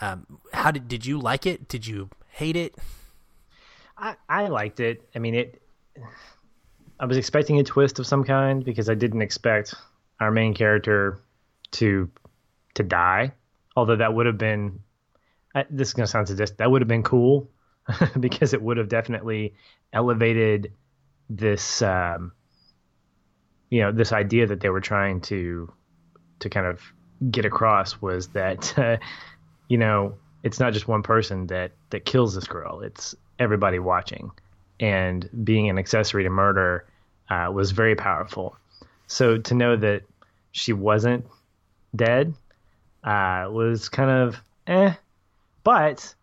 [0.00, 1.68] Um, how did did you like it?
[1.68, 2.74] Did you hate it?
[3.96, 5.08] I, I liked it.
[5.14, 5.62] I mean, it.
[6.98, 9.74] I was expecting a twist of some kind because I didn't expect
[10.20, 11.20] our main character
[11.72, 12.10] to
[12.74, 13.32] to die.
[13.76, 14.80] Although that would have been,
[15.54, 16.58] I, this is gonna sound sadistic.
[16.58, 17.50] That would have been cool
[18.20, 19.54] because it would have definitely
[19.92, 20.72] elevated
[21.30, 22.32] this, um,
[23.70, 25.72] you know, this idea that they were trying to
[26.40, 26.80] to kind of
[27.30, 28.96] get across was that, uh,
[29.68, 32.80] you know, it's not just one person that that kills this girl.
[32.80, 34.30] It's everybody watching,
[34.80, 36.86] and being an accessory to murder
[37.28, 38.56] uh, was very powerful.
[39.06, 40.02] So to know that
[40.52, 41.26] she wasn't
[41.94, 42.34] dead
[43.04, 44.94] uh, was kind of eh.
[45.62, 46.14] But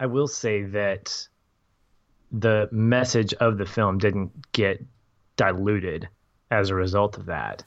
[0.00, 1.26] I will say that
[2.30, 4.84] the message of the film didn't get
[5.36, 6.08] diluted
[6.50, 7.64] as a result of that.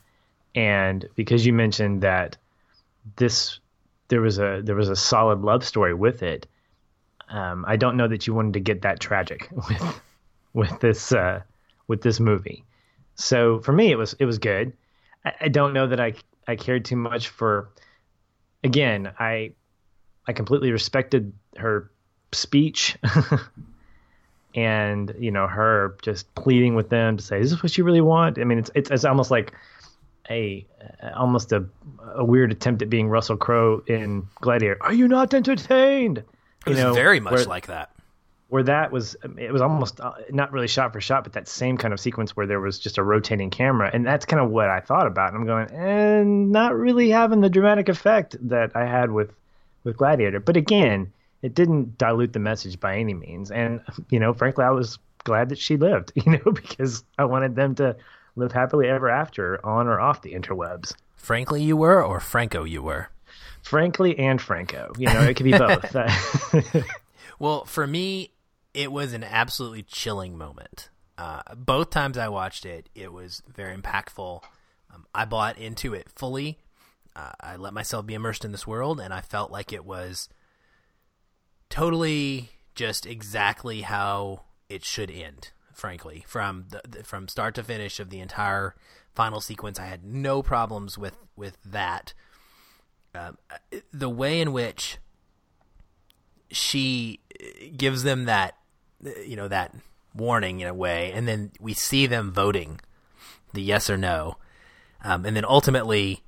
[0.56, 2.38] And because you mentioned that
[3.16, 3.60] this
[4.10, 6.48] there was a there was a solid love story with it,
[7.32, 10.02] um, I don't know that you wanted to get that tragic with
[10.54, 11.42] with this uh,
[11.88, 12.66] with this movie.
[13.16, 14.74] So for me, it was it was good.
[15.26, 16.14] I, I don't know that I
[16.48, 17.70] I cared too much for.
[18.64, 19.54] Again, I
[20.28, 21.90] I completely respected her
[22.32, 22.98] speech
[24.56, 28.02] and you know her just pleading with them to say, "Is this what you really
[28.02, 29.54] want?" I mean, it's it's, it's almost like
[30.30, 30.66] a
[31.16, 31.66] almost a,
[32.14, 34.78] a weird attempt at being Russell Crowe in Gladiator.
[34.82, 36.24] Are you not entertained?
[36.68, 37.92] You know, very much where, like that.
[38.50, 41.78] Where that was, it was almost uh, not really shot for shot, but that same
[41.78, 44.70] kind of sequence where there was just a rotating camera, and that's kind of what
[44.70, 45.34] I thought about.
[45.34, 49.32] And I'm going, and not really having the dramatic effect that I had with
[49.84, 50.40] with Gladiator.
[50.40, 53.52] But again, it didn't dilute the message by any means.
[53.52, 56.12] And you know, frankly, I was glad that she lived.
[56.26, 57.96] You know, because I wanted them to
[58.36, 60.94] live happily ever after on or off the interwebs.
[61.16, 63.10] Frankly, you were, or Franco, you were.
[63.62, 64.92] Frankly and Franco.
[64.98, 65.96] You know, it could be both.
[67.40, 68.32] well, for me,
[68.74, 70.90] it was an absolutely chilling moment.
[71.18, 74.42] Uh, both times I watched it, it was very impactful.
[74.94, 76.58] Um, I bought into it fully.
[77.16, 80.30] Uh, I let myself be immersed in this world, and I felt like it was
[81.70, 85.52] totally just exactly how it should end.
[85.74, 88.76] Frankly, from the, from start to finish of the entire
[89.14, 92.14] final sequence, I had no problems with with that.
[93.14, 93.38] Um,
[93.92, 94.98] the way in which
[96.50, 97.20] she
[97.76, 98.56] gives them that
[99.26, 99.76] you know that
[100.16, 102.80] warning in a way, and then we see them voting
[103.54, 104.38] the yes or no,
[105.04, 106.24] um, and then ultimately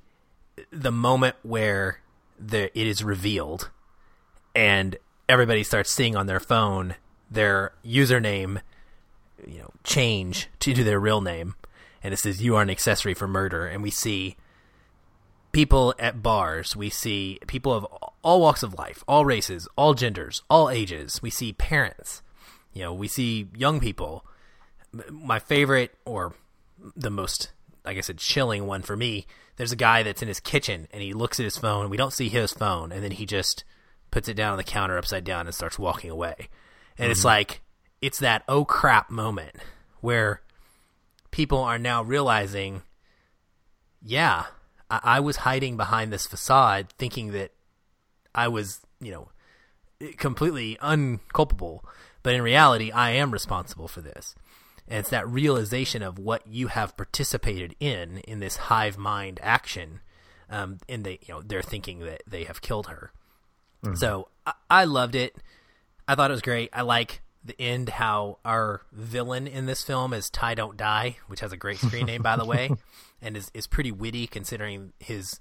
[0.70, 2.00] the moment where
[2.38, 3.70] the it is revealed,
[4.54, 4.96] and
[5.28, 6.96] everybody starts seeing on their phone
[7.30, 8.60] their username,
[9.46, 11.54] you know, change to, to their real name,
[12.02, 14.36] and it says you are an accessory for murder, and we see
[15.54, 17.84] people at bars, we see people of
[18.22, 21.22] all walks of life, all races, all genders, all ages.
[21.22, 22.22] We see parents,
[22.72, 24.26] you know, we see young people.
[25.10, 26.34] My favorite, or
[26.94, 27.50] the most,
[27.84, 29.26] like I said, chilling one for me.
[29.56, 31.90] There's a guy that's in his kitchen and he looks at his phone.
[31.90, 33.64] We don't see his phone, and then he just
[34.10, 36.48] puts it down on the counter upside down and starts walking away.
[36.98, 37.12] And mm-hmm.
[37.12, 37.62] it's like
[38.02, 39.56] it's that oh crap moment
[40.00, 40.42] where
[41.30, 42.82] people are now realizing,
[44.02, 44.44] yeah,
[44.90, 47.52] I, I was hiding behind this facade, thinking that
[48.34, 49.28] I was, you know,
[50.18, 51.84] completely unculpable
[52.24, 54.34] but in reality, I am responsible for this.
[54.88, 60.00] And it's that realization of what you have participated in in this hive mind action.
[60.50, 63.12] Um, and they, you know, they're thinking that they have killed her.
[63.84, 63.96] Mm-hmm.
[63.96, 65.36] So I-, I loved it.
[66.08, 66.70] I thought it was great.
[66.72, 71.40] I like the end how our villain in this film is Ty Don't Die, which
[71.40, 72.70] has a great screen name by the way,
[73.24, 75.40] and is is pretty witty considering his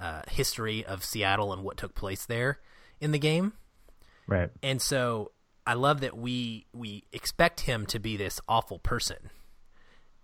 [0.00, 2.60] uh, history of Seattle and what took place there
[3.00, 3.52] in the game.
[4.26, 4.50] Right.
[4.62, 5.32] And so
[5.66, 9.30] I love that we we expect him to be this awful person.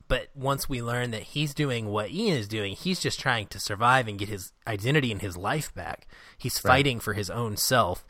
[0.09, 3.61] But once we learn that he's doing what Ian is doing, he's just trying to
[3.61, 6.09] survive and get his identity and his life back.
[6.37, 7.03] He's fighting right.
[7.03, 8.05] for his own self.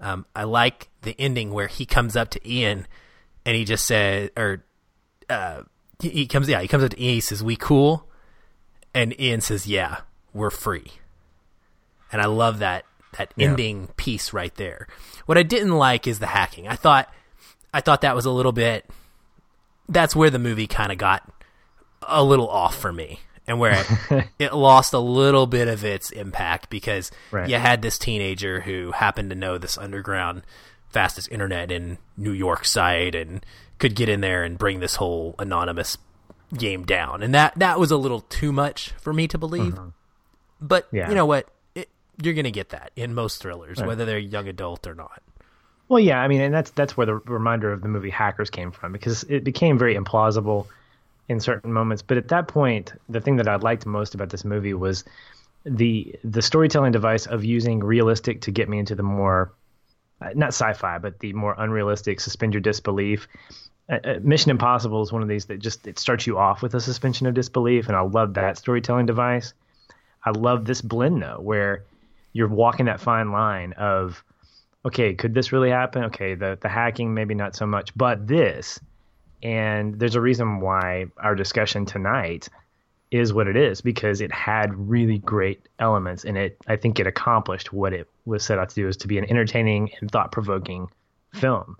[0.00, 2.86] Um, I like the ending where he comes up to Ian
[3.44, 4.64] and he just said, or
[5.28, 5.62] uh,
[6.00, 7.14] he, he comes, yeah, he comes up to Ian.
[7.14, 8.08] He says, "We cool,"
[8.94, 10.00] and Ian says, "Yeah,
[10.32, 10.92] we're free."
[12.10, 12.84] And I love that
[13.18, 13.48] that yeah.
[13.48, 14.86] ending piece right there.
[15.26, 16.68] What I didn't like is the hacking.
[16.68, 17.12] I thought
[17.72, 18.88] I thought that was a little bit
[19.88, 21.28] that's where the movie kind of got
[22.02, 26.10] a little off for me and where it, it, lost a little bit of its
[26.10, 27.48] impact because right.
[27.48, 30.42] you had this teenager who happened to know this underground
[30.88, 33.44] fastest internet in New York site and
[33.78, 35.98] could get in there and bring this whole anonymous
[36.56, 39.74] game down, and that that was a little too much for me to believe.
[39.74, 39.88] Mm-hmm.
[40.60, 41.08] But Yeah.
[41.08, 41.48] you know what?
[41.74, 41.88] It,
[42.22, 45.22] you're going to get that in most thrillers, whether they're young adult or not.
[45.88, 48.70] Well, yeah, I mean, and that's that's where the reminder of the movie Hackers came
[48.70, 50.66] from because it became very implausible
[51.28, 52.02] in certain moments.
[52.02, 55.04] But at that point, the thing that I liked most about this movie was
[55.64, 59.52] the the storytelling device of using realistic to get me into the more
[60.20, 63.28] uh, not sci-fi, but the more unrealistic suspend your disbelief.
[63.90, 66.74] Uh, uh, Mission Impossible is one of these that just it starts you off with
[66.74, 69.54] a suspension of disbelief, and I love that storytelling device.
[70.24, 71.84] I love this blend though, where
[72.32, 74.22] you're walking that fine line of
[74.84, 76.04] okay, could this really happen?
[76.04, 78.80] Okay, the the hacking maybe not so much, but this.
[79.42, 82.48] And there's a reason why our discussion tonight
[83.10, 87.06] is what it is because it had really great elements and it I think it
[87.06, 90.88] accomplished what it was set out to do is to be an entertaining and thought-provoking
[91.34, 91.76] film.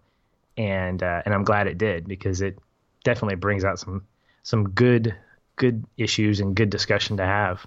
[0.62, 2.56] And uh, and I'm glad it did because it
[3.04, 4.06] definitely brings out some
[4.42, 5.14] some good
[5.56, 7.66] good issues and good discussion to have.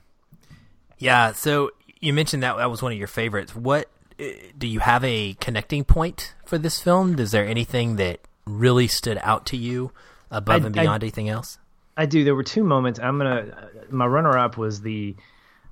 [0.98, 1.34] Yeah.
[1.34, 3.56] So you mentioned that that was one of your favorites.
[3.56, 3.90] What
[4.20, 4.24] uh,
[4.58, 7.20] do you have a connecting point for this film?
[7.20, 9.92] Is there anything that really stood out to you
[10.32, 11.58] above I- and I- beyond anything else?
[11.98, 12.24] I do.
[12.26, 13.00] There were two moments.
[13.00, 13.70] I'm gonna.
[13.90, 15.16] My runner-up was the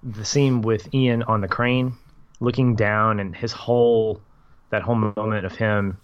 [0.04, 1.96] the scene with Ian on the crane,
[2.40, 4.22] looking down, and his whole
[4.70, 5.98] that whole moment of him.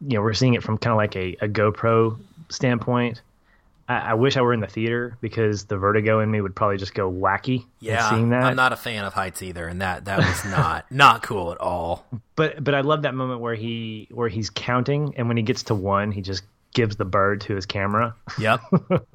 [0.00, 2.18] You know, we're seeing it from kind of like a, a GoPro
[2.48, 3.20] standpoint.
[3.88, 6.76] I, I wish I were in the theater because the vertigo in me would probably
[6.76, 7.64] just go wacky.
[7.80, 8.44] Yeah, seeing that.
[8.44, 11.58] I'm not a fan of heights either, and that that was not not cool at
[11.58, 12.04] all.
[12.36, 15.64] but but I love that moment where he where he's counting, and when he gets
[15.64, 16.44] to one, he just
[16.74, 18.14] gives the bird to his camera.
[18.38, 18.60] Yep.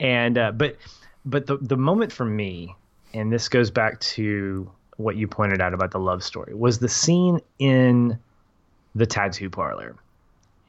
[0.00, 0.76] and uh, but
[1.24, 2.74] but the the moment for me,
[3.14, 6.88] and this goes back to what you pointed out about the love story, was the
[6.88, 8.18] scene in
[8.94, 9.96] the tattoo parlor.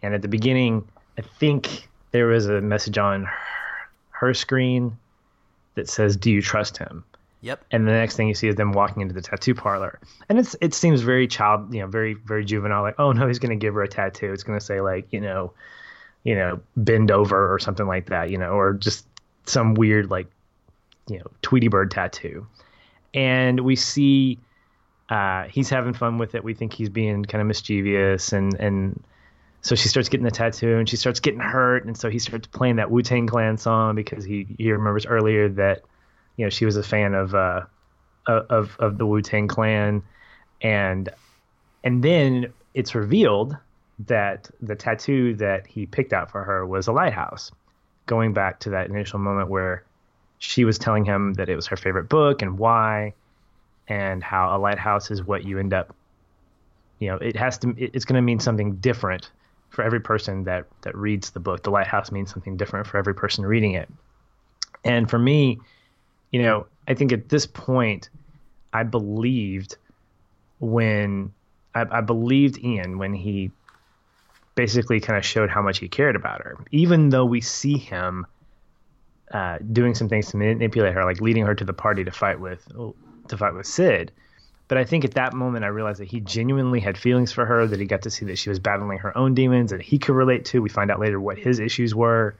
[0.01, 3.31] And at the beginning, I think there was a message on her,
[4.11, 4.97] her screen
[5.75, 7.03] that says, "Do you trust him?"
[7.41, 7.63] yep.
[7.71, 10.55] and the next thing you see is them walking into the tattoo parlor and it's
[10.61, 13.61] it seems very child you know very very juvenile like oh no he's going to
[13.61, 15.51] give her a tattoo it's going to say like you know
[16.23, 19.05] you know bend over or something like that you know or just
[19.45, 20.27] some weird like
[21.07, 22.45] you know tweety bird tattoo
[23.13, 24.37] and we see
[25.09, 26.43] uh, he's having fun with it.
[26.43, 29.03] We think he's being kind of mischievous and and
[29.61, 31.85] so she starts getting the tattoo and she starts getting hurt.
[31.85, 35.81] And so he starts playing that wu-tang clan song because he he remembers earlier that
[36.37, 37.61] you know she was a fan of uh
[38.29, 40.03] of of the Wu Tang Clan,
[40.61, 41.09] and
[41.83, 43.57] and then it's revealed
[44.05, 47.51] that the tattoo that he picked out for her was a lighthouse,
[48.05, 49.83] going back to that initial moment where
[50.37, 53.13] she was telling him that it was her favorite book and why,
[53.89, 55.93] and how a lighthouse is what you end up,
[56.99, 59.31] you know, it has to it's going to mean something different
[59.69, 61.63] for every person that that reads the book.
[61.63, 63.89] The lighthouse means something different for every person reading it,
[64.83, 65.59] and for me
[66.31, 68.09] you know, I think at this point,
[68.73, 69.77] I believed
[70.59, 71.33] when
[71.73, 73.51] I, I believed Ian when he
[74.55, 78.27] basically kind of showed how much he cared about her, even though we see him
[79.31, 82.39] uh, doing some things to manipulate her, like leading her to the party to fight
[82.39, 82.67] with
[83.29, 84.11] to fight with Sid.
[84.67, 87.65] But I think at that moment, I realized that he genuinely had feelings for her,
[87.65, 90.15] that he got to see that she was battling her own demons that he could
[90.15, 90.61] relate to.
[90.61, 92.35] We find out later what his issues were.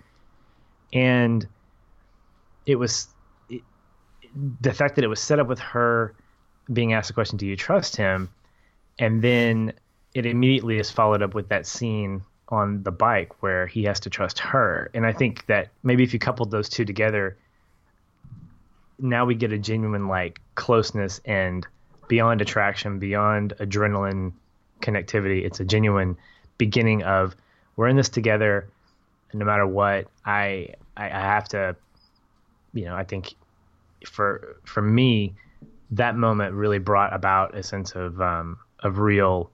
[0.93, 1.47] And
[2.65, 3.07] it was
[4.61, 6.13] the fact that it was set up with her
[6.71, 8.29] being asked the question, "Do you trust him?"
[8.99, 9.73] and then
[10.13, 14.09] it immediately is followed up with that scene on the bike where he has to
[14.09, 14.91] trust her.
[14.93, 17.37] And I think that maybe if you coupled those two together,
[18.99, 21.65] now we get a genuine like closeness and
[22.07, 24.33] beyond attraction, beyond adrenaline
[24.81, 25.45] connectivity.
[25.45, 26.17] It's a genuine
[26.57, 27.35] beginning of
[27.75, 28.67] we're in this together.
[29.31, 31.75] And no matter what, I I, I have to,
[32.73, 33.35] you know, I think
[34.05, 35.35] for for me,
[35.91, 39.51] that moment really brought about a sense of um, of real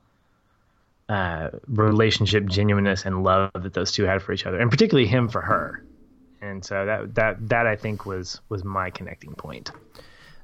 [1.09, 5.29] uh, relationship genuineness and love that those two had for each other, and particularly him
[5.29, 5.83] for her.
[6.41, 9.71] And so that that that I think was was my connecting point.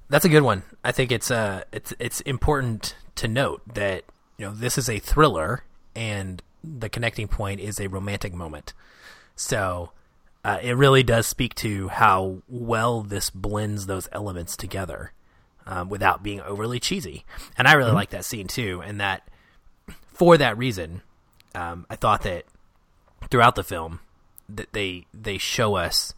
[0.09, 0.63] That's a good one.
[0.83, 4.03] I think it's uh it's it's important to note that
[4.37, 5.63] you know this is a thriller
[5.95, 8.73] and the connecting point is a romantic moment.
[9.35, 9.91] So
[10.43, 15.11] uh, it really does speak to how well this blends those elements together
[15.65, 17.25] um, without being overly cheesy.
[17.57, 18.81] And I really like that scene too.
[18.83, 19.27] And that
[20.13, 21.01] for that reason,
[21.55, 22.45] um, I thought that
[23.29, 23.99] throughout the film
[24.57, 26.13] that they they show us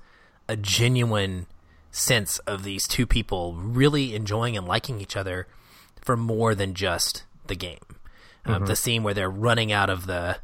[0.47, 1.47] a genuine
[1.91, 5.47] sense of these two people really enjoying and liking each other
[6.01, 7.79] for more than just the game.
[8.45, 10.38] Um, The scene where they're running out of the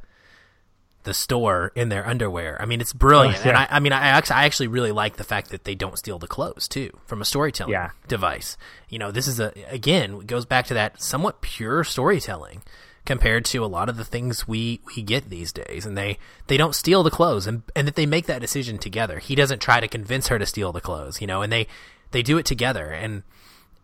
[1.03, 2.61] the store in their underwear.
[2.61, 3.37] I mean, it's brilliant.
[3.37, 3.49] Oh, yeah.
[3.49, 5.97] And I, I mean, I actually, I actually really like the fact that they don't
[5.97, 7.91] steal the clothes too from a storytelling Yeah.
[8.07, 8.57] device.
[8.89, 12.61] You know, this is a again it goes back to that somewhat pure storytelling
[13.05, 15.85] compared to a lot of the things we we get these days.
[15.85, 19.19] And they they don't steal the clothes, and and that they make that decision together.
[19.19, 21.21] He doesn't try to convince her to steal the clothes.
[21.21, 21.67] You know, and they
[22.11, 22.91] they do it together.
[22.91, 23.23] And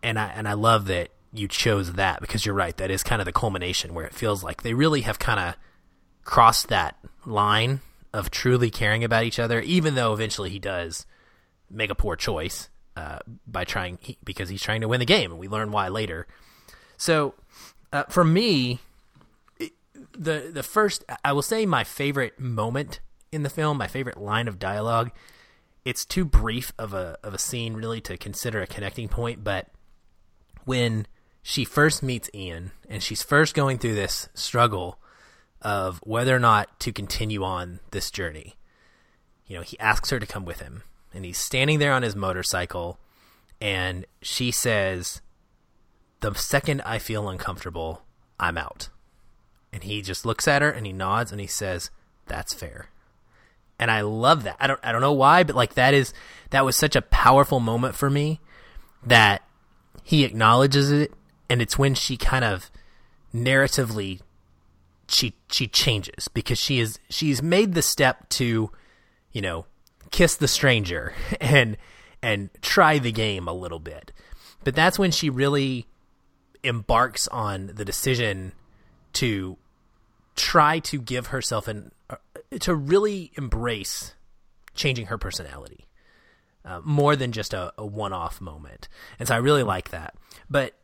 [0.02, 2.76] and I and I love that you chose that because you're right.
[2.76, 5.56] That is kind of the culmination where it feels like they really have kind of
[6.24, 7.80] crossed that line
[8.12, 11.06] of truly caring about each other, even though eventually he does
[11.70, 15.30] make a poor choice uh, by trying he, because he's trying to win the game,
[15.30, 16.26] and we learn why later.
[16.96, 17.34] So,
[17.92, 18.80] uh, for me,
[20.18, 23.00] the the first I will say my favorite moment
[23.32, 25.10] in the film, my favorite line of dialogue.
[25.84, 29.68] It's too brief of a of a scene really to consider a connecting point, but
[30.64, 31.06] when
[31.42, 34.98] she first meets Ian and she's first going through this struggle
[35.62, 38.56] of whether or not to continue on this journey.
[39.46, 40.82] You know, he asks her to come with him,
[41.14, 42.98] and he's standing there on his motorcycle,
[43.60, 45.20] and she says,
[46.20, 48.02] The second I feel uncomfortable,
[48.38, 48.88] I'm out.
[49.76, 51.90] And he just looks at her and he nods and he says,
[52.24, 52.88] That's fair.
[53.78, 54.56] And I love that.
[54.58, 56.14] I don't I don't know why, but like that is
[56.48, 58.40] that was such a powerful moment for me
[59.04, 59.42] that
[60.02, 61.12] he acknowledges it
[61.50, 62.70] and it's when she kind of
[63.34, 64.22] narratively
[65.08, 68.70] she she changes because she is she's made the step to
[69.32, 69.66] you know
[70.10, 71.76] kiss the stranger and
[72.22, 74.10] and try the game a little bit
[74.64, 75.86] but that's when she really
[76.64, 78.52] embarks on the decision
[79.12, 79.58] to
[80.36, 82.16] try to give herself an uh,
[82.60, 84.14] to really embrace
[84.74, 85.86] changing her personality
[86.64, 90.14] uh, more than just a, a one-off moment and so i really like that
[90.50, 90.74] but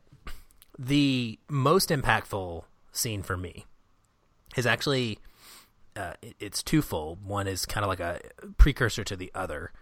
[0.79, 3.67] the most impactful scene for me
[4.57, 5.19] is actually
[5.95, 7.23] uh, it's twofold.
[7.23, 8.19] One is kind of like a
[8.57, 9.73] precursor to the other.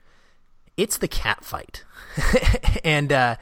[0.76, 1.84] It's the cat fight,
[2.84, 3.36] and uh,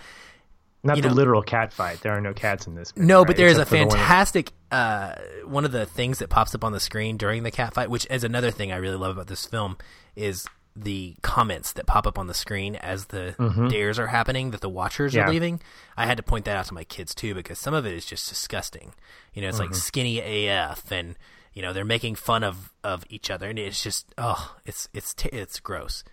[0.83, 2.03] Not the know- literal cat fight.
[2.03, 2.95] There are no cats in this.
[2.95, 3.27] movie, no, right?
[3.29, 5.15] but there is a Except the one- fantastic uh,
[5.45, 8.07] one of the things that pops up on the screen during the cat fight, which
[8.11, 9.77] is another thing I really love about this film,
[10.17, 10.47] is
[10.77, 13.35] the comments that pop up on the screen as the
[13.71, 15.23] dares are happening that the watchers Yeah.
[15.25, 15.61] are leaving.
[15.97, 18.05] I had to point that out to my kids too because some of it is
[18.07, 18.93] just disgusting.
[19.35, 21.17] You know, it's like skinny AF and
[21.53, 25.15] you know, they're making fun of of each other and it's just oh, it's it's
[25.15, 26.05] t- it's gross.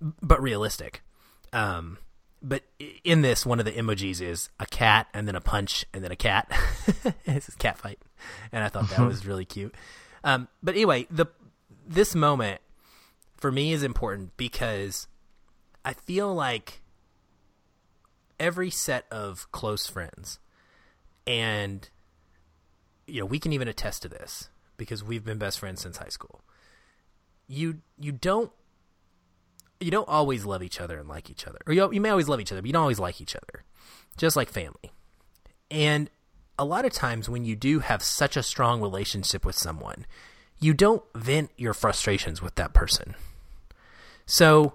[0.00, 1.02] But realistic.
[1.52, 1.98] Um
[2.42, 2.62] but
[3.04, 6.10] in this, one of the emojis is a cat and then a punch and then
[6.10, 6.50] a cat.
[7.24, 8.00] it's a cat fight,
[8.50, 9.74] and I thought that was really cute.
[10.24, 11.26] Um, but anyway, the
[11.86, 12.60] this moment
[13.36, 15.06] for me is important because
[15.84, 16.80] I feel like
[18.40, 20.40] every set of close friends,
[21.26, 21.88] and
[23.06, 26.08] you know, we can even attest to this because we've been best friends since high
[26.08, 26.42] school.
[27.46, 28.50] You you don't
[29.84, 31.58] you don't always love each other and like each other.
[31.66, 33.64] Or you, you may always love each other, but you don't always like each other.
[34.16, 34.92] Just like family.
[35.70, 36.10] And
[36.58, 40.06] a lot of times when you do have such a strong relationship with someone,
[40.60, 43.14] you don't vent your frustrations with that person.
[44.26, 44.74] So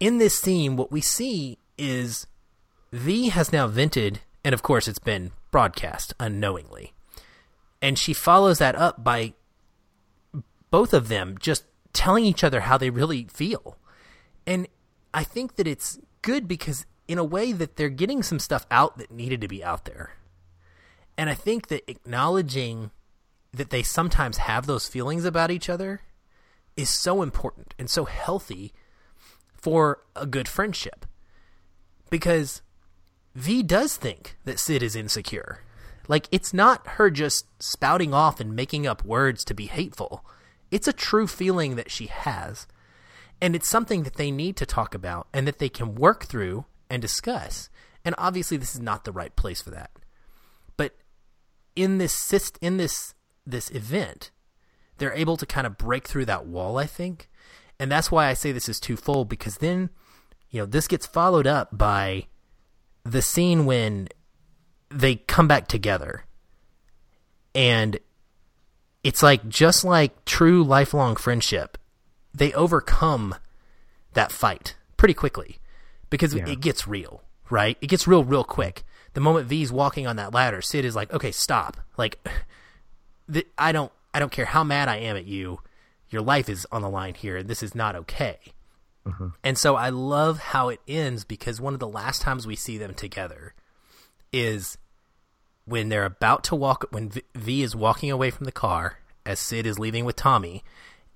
[0.00, 2.26] in this scene, what we see is
[2.92, 6.92] V has now vented, and of course it's been broadcast unknowingly.
[7.80, 9.34] And she follows that up by
[10.70, 13.76] both of them just telling each other how they really feel.
[14.46, 14.66] And
[15.14, 18.98] I think that it's good because in a way that they're getting some stuff out
[18.98, 20.12] that needed to be out there.
[21.18, 22.90] And I think that acknowledging
[23.52, 26.00] that they sometimes have those feelings about each other
[26.76, 28.72] is so important and so healthy
[29.52, 31.04] for a good friendship.
[32.08, 32.62] Because
[33.34, 35.60] V does think that Sid is insecure.
[36.08, 40.24] Like, it's not her just spouting off and making up words to be hateful.
[40.70, 42.66] It's a true feeling that she has.
[43.42, 46.64] And it's something that they need to talk about and that they can work through
[46.88, 47.68] and discuss.
[48.04, 49.90] And obviously, this is not the right place for that.
[50.76, 50.94] But
[51.74, 53.14] in this in this
[53.44, 54.30] this event,
[54.98, 57.28] they're able to kind of break through that wall, I think.
[57.80, 59.90] And that's why I say this is twofold because then,
[60.50, 62.28] you know, this gets followed up by
[63.02, 64.08] the scene when
[64.88, 66.24] they come back together.
[67.56, 67.98] And
[69.02, 71.76] it's like just like true lifelong friendship,
[72.34, 73.34] they overcome
[74.14, 75.58] that fight pretty quickly
[76.10, 76.48] because Yeah.
[76.48, 77.76] it gets real, right?
[77.80, 78.84] It gets real real quick.
[79.14, 82.26] The moment V's walking on that ladder, Sid is like, "Okay, stop." Like
[83.32, 85.60] th- I don't I don't care how mad I am at you.
[86.10, 88.38] Your life is on the line here and this is not okay.
[89.06, 89.28] Mm-hmm.
[89.42, 92.78] And so I love how it ends because one of the last times we see
[92.78, 93.54] them together
[94.32, 94.76] is
[95.64, 99.38] when they're about to walk when v, v is walking away from the car as
[99.38, 100.64] Sid is leaving with Tommy,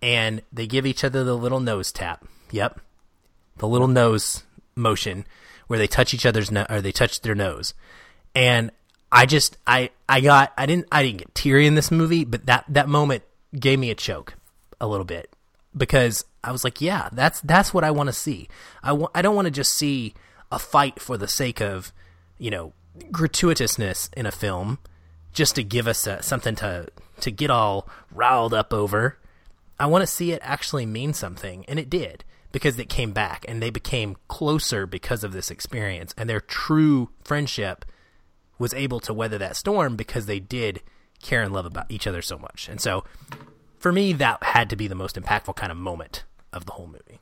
[0.03, 2.25] and they give each other the little nose tap.
[2.51, 2.81] Yep,
[3.57, 4.45] the little nose
[4.75, 5.27] motion
[5.67, 7.75] where they touch each other's no- or they touch their nose,
[8.35, 8.71] and
[9.11, 12.47] I just I I got I didn't I didn't get teary in this movie, but
[12.47, 13.25] that that moment
[13.59, 14.35] gave me a choke
[14.81, 15.35] a little bit
[15.77, 18.49] because I was like, yeah, that's that's what I want to see.
[18.83, 20.15] I w- I don't want to just see
[20.53, 21.93] a fight for the sake of
[22.39, 22.73] you know
[23.11, 24.79] gratuitousness in a film
[25.33, 26.89] just to give us a, something to
[27.21, 29.19] to get all riled up over.
[29.79, 33.45] I want to see it actually mean something, and it did because it came back
[33.47, 37.85] and they became closer because of this experience, and their true friendship
[38.59, 40.81] was able to weather that storm because they did
[41.23, 42.69] care and love about each other so much.
[42.69, 43.05] And so,
[43.79, 46.87] for me, that had to be the most impactful kind of moment of the whole
[46.87, 47.21] movie.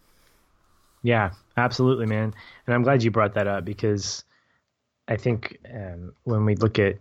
[1.02, 2.34] Yeah, absolutely, man.
[2.66, 4.24] And I'm glad you brought that up because
[5.06, 6.98] I think um, when we look at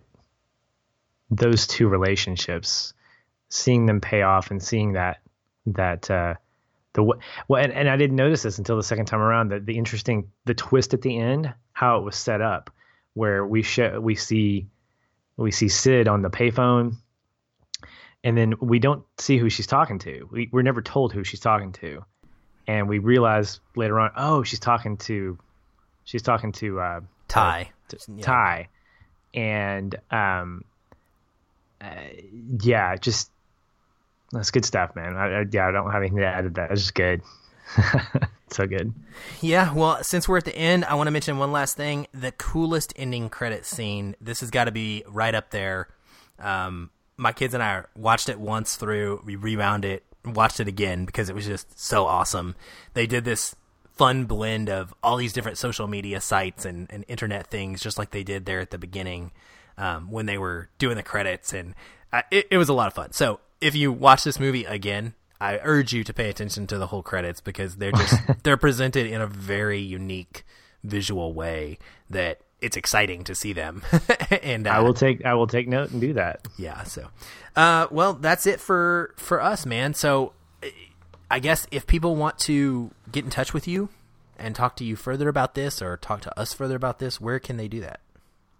[1.30, 2.92] those two relationships,
[3.48, 5.18] seeing them pay off and seeing that
[5.66, 6.34] that uh,
[6.94, 7.18] the what,
[7.48, 9.50] well, and, and I didn't notice this until the second time around.
[9.50, 12.70] That the interesting the twist at the end, how it was set up,
[13.14, 14.66] where we show we see
[15.36, 16.96] we see Sid on the payphone,
[18.22, 20.28] and then we don't see who she's talking to.
[20.30, 22.04] We we're never told who she's talking to,
[22.66, 25.38] and we realize later on, oh, she's talking to
[26.04, 27.70] she's talking to uh, Ty.
[27.88, 28.24] to, yeah.
[28.24, 28.68] Ty,
[29.34, 30.64] and um,
[31.80, 31.86] uh,
[32.60, 33.30] yeah, just
[34.34, 35.16] that's good stuff, man.
[35.16, 36.70] I, I, yeah, I don't have anything to add to that.
[36.70, 37.22] It's just good.
[38.50, 38.92] so good.
[39.40, 42.06] Yeah, well, since we're at the end, I want to mention one last thing.
[42.12, 44.16] The coolest ending credit scene.
[44.20, 45.88] This has got to be right up there.
[46.38, 49.22] Um, my kids and I watched it once through.
[49.24, 52.54] We rewound it, watched it again because it was just so awesome.
[52.94, 53.54] They did this
[53.92, 58.10] fun blend of all these different social media sites and, and internet things, just like
[58.10, 59.30] they did there at the beginning
[59.78, 61.74] um, when they were doing the credits, and
[62.12, 63.12] uh, it, it was a lot of fun.
[63.12, 66.88] So if you watch this movie again, I urge you to pay attention to the
[66.88, 70.44] whole credits because they're just they're presented in a very unique
[70.84, 71.78] visual way
[72.10, 73.82] that it's exciting to see them.
[74.42, 76.46] and uh, I will take I will take note and do that.
[76.58, 76.82] Yeah.
[76.82, 77.08] So,
[77.56, 79.94] uh, well, that's it for for us, man.
[79.94, 80.34] So,
[81.30, 83.88] I guess if people want to get in touch with you
[84.38, 87.38] and talk to you further about this or talk to us further about this, where
[87.38, 88.00] can they do that?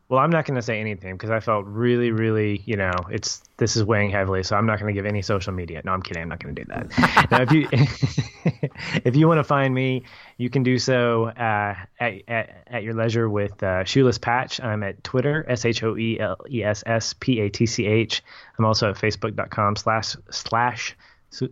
[0.08, 3.42] Well, I'm not going to say anything because I felt really, really, you know, it's
[3.56, 5.80] this is weighing heavily, so I'm not going to give any social media.
[5.82, 6.22] No, I'm kidding.
[6.22, 7.28] I'm not going to do that.
[7.30, 7.68] now, if you
[9.04, 10.02] if you want to find me,
[10.36, 14.60] you can do so uh, at, at, at your leisure with uh, Shoeless Patch.
[14.60, 17.86] I'm at Twitter, S H O E L E S S P A T C
[17.86, 18.22] H.
[18.58, 20.94] I'm also at Facebook.com slash slash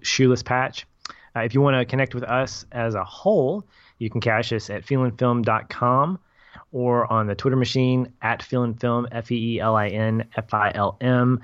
[0.02, 0.86] Shoeless Patch.
[1.34, 3.64] Uh, if you want to connect with us as a whole,
[3.98, 6.18] you can catch us at feelinfilm.com
[6.73, 10.73] or on the Twitter machine at feelinfilm, F E E L I N F I
[10.74, 11.40] L M.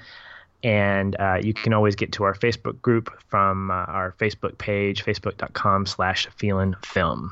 [0.64, 5.04] And uh, you can always get to our Facebook group from uh, our Facebook page,
[5.04, 7.30] facebook.com slash feelinfilm.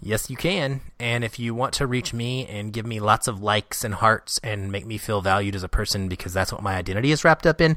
[0.00, 0.80] Yes, you can.
[1.00, 4.38] And if you want to reach me and give me lots of likes and hearts
[4.44, 7.46] and make me feel valued as a person because that's what my identity is wrapped
[7.46, 7.76] up in,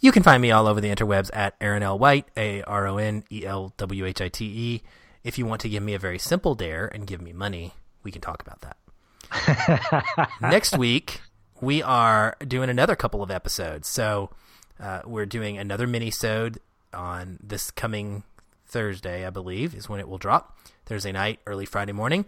[0.00, 1.98] you can find me all over the interwebs at Aaron L.
[1.98, 4.82] White, A R O N E L W H I T E.
[5.22, 7.72] If you want to give me a very simple dare and give me money,
[8.04, 10.28] we can talk about that.
[10.40, 11.20] Next week,
[11.60, 13.88] we are doing another couple of episodes.
[13.88, 14.30] So
[14.78, 16.60] uh, we're doing another mini-sode
[16.92, 18.22] on this coming
[18.66, 20.56] Thursday, I believe, is when it will drop.
[20.86, 22.26] Thursday night, early Friday morning.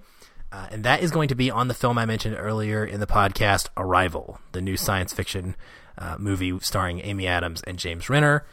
[0.50, 3.06] Uh, and that is going to be on the film I mentioned earlier in the
[3.06, 5.56] podcast, Arrival, the new science fiction
[5.98, 8.46] uh, movie starring Amy Adams and James Renner.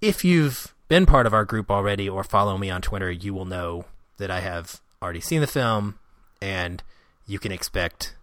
[0.00, 3.44] If you've been part of our group already or follow me on Twitter, you will
[3.44, 3.84] know
[4.16, 5.98] that I have already seen the film
[6.42, 6.82] and
[7.24, 8.16] you can expect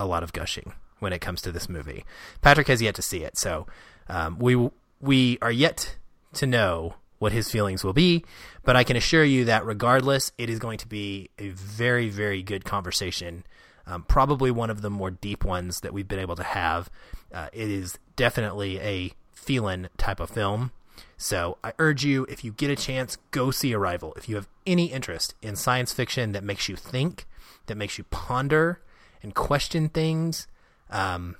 [0.00, 2.04] a lot of gushing when it comes to this movie.
[2.42, 3.66] Patrick has yet to see it, so
[4.08, 4.68] um, we
[5.00, 5.96] we are yet
[6.34, 8.24] to know what his feelings will be.
[8.64, 12.42] But I can assure you that regardless, it is going to be a very very
[12.42, 13.44] good conversation.
[13.86, 16.90] Um, probably one of the more deep ones that we've been able to have.
[17.32, 20.72] Uh, it is definitely a feeling type of film.
[21.16, 24.12] So I urge you, if you get a chance, go see Arrival.
[24.16, 27.26] If you have any interest in science fiction that makes you think,
[27.66, 28.80] that makes you ponder
[29.22, 30.46] and question things,
[30.90, 31.36] um,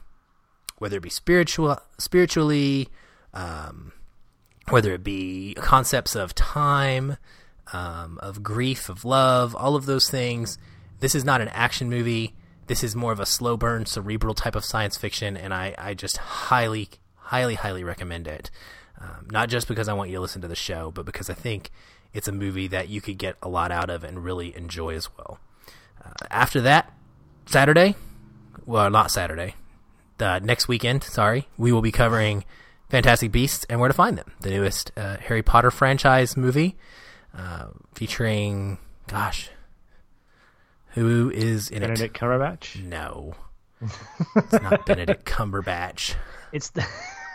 [0.78, 2.88] whether it be spiritual, spiritually,
[3.34, 3.92] um,
[4.68, 7.16] whether it be concepts of time,
[7.72, 10.58] um, of grief, of love, all of those things.
[11.00, 12.34] This is not an action movie.
[12.66, 15.94] This is more of a slow burn, cerebral type of science fiction, and I, I
[15.94, 18.50] just highly, highly, highly recommend it.
[19.00, 21.34] Um, not just because I want you to listen to the show, but because I
[21.34, 21.70] think
[22.12, 25.08] it's a movie that you could get a lot out of and really enjoy as
[25.16, 25.38] well.
[26.04, 26.92] Uh, after that,
[27.46, 27.94] Saturday,
[28.66, 29.54] well, not Saturday,
[30.18, 32.44] the next weekend, sorry, we will be covering
[32.88, 36.76] Fantastic Beasts and Where to Find Them, the newest uh, Harry Potter franchise movie
[37.36, 39.50] uh, featuring, gosh,
[40.88, 42.20] who is in Benedict it?
[42.20, 42.82] Cumberbatch?
[42.84, 43.34] No,
[43.80, 46.14] it's not Benedict Cumberbatch.
[46.52, 46.86] It's the.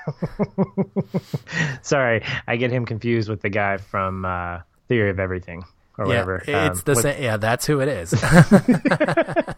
[1.82, 5.64] Sorry, I get him confused with the guy from uh, Theory of Everything
[5.98, 6.44] or Yeah, whatever.
[6.48, 7.24] it's Um, the what- same.
[7.24, 8.14] Yeah, that's who it is.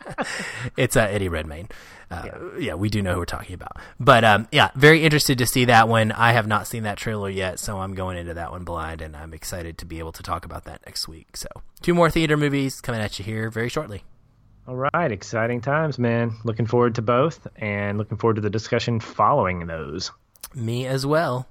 [0.77, 1.68] it's uh, Eddie Redmayne.
[2.09, 2.76] Uh, yeah.
[2.76, 3.77] we do know who we're talking about.
[3.99, 6.11] But um, yeah, very interested to see that one.
[6.11, 9.15] I have not seen that trailer yet, so I'm going into that one blind, and
[9.15, 11.35] I'm excited to be able to talk about that next week.
[11.35, 11.47] So,
[11.81, 14.03] two more theater movies coming at you here very shortly.
[14.68, 16.35] All right, exciting times, man.
[16.43, 20.11] Looking forward to both and looking forward to the discussion following those.
[20.53, 21.47] Me as well.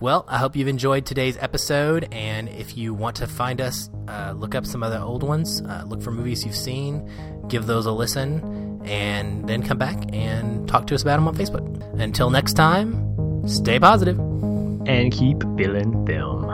[0.00, 4.32] Well, I hope you've enjoyed today's episode, and if you want to find us, uh,
[4.34, 7.06] look up some other old ones, uh, look for movies you've seen,
[7.48, 11.36] give those a listen, and then come back and talk to us about them on
[11.36, 12.00] Facebook.
[12.00, 13.78] Until next time, stay.
[14.86, 16.49] And keep feeling film.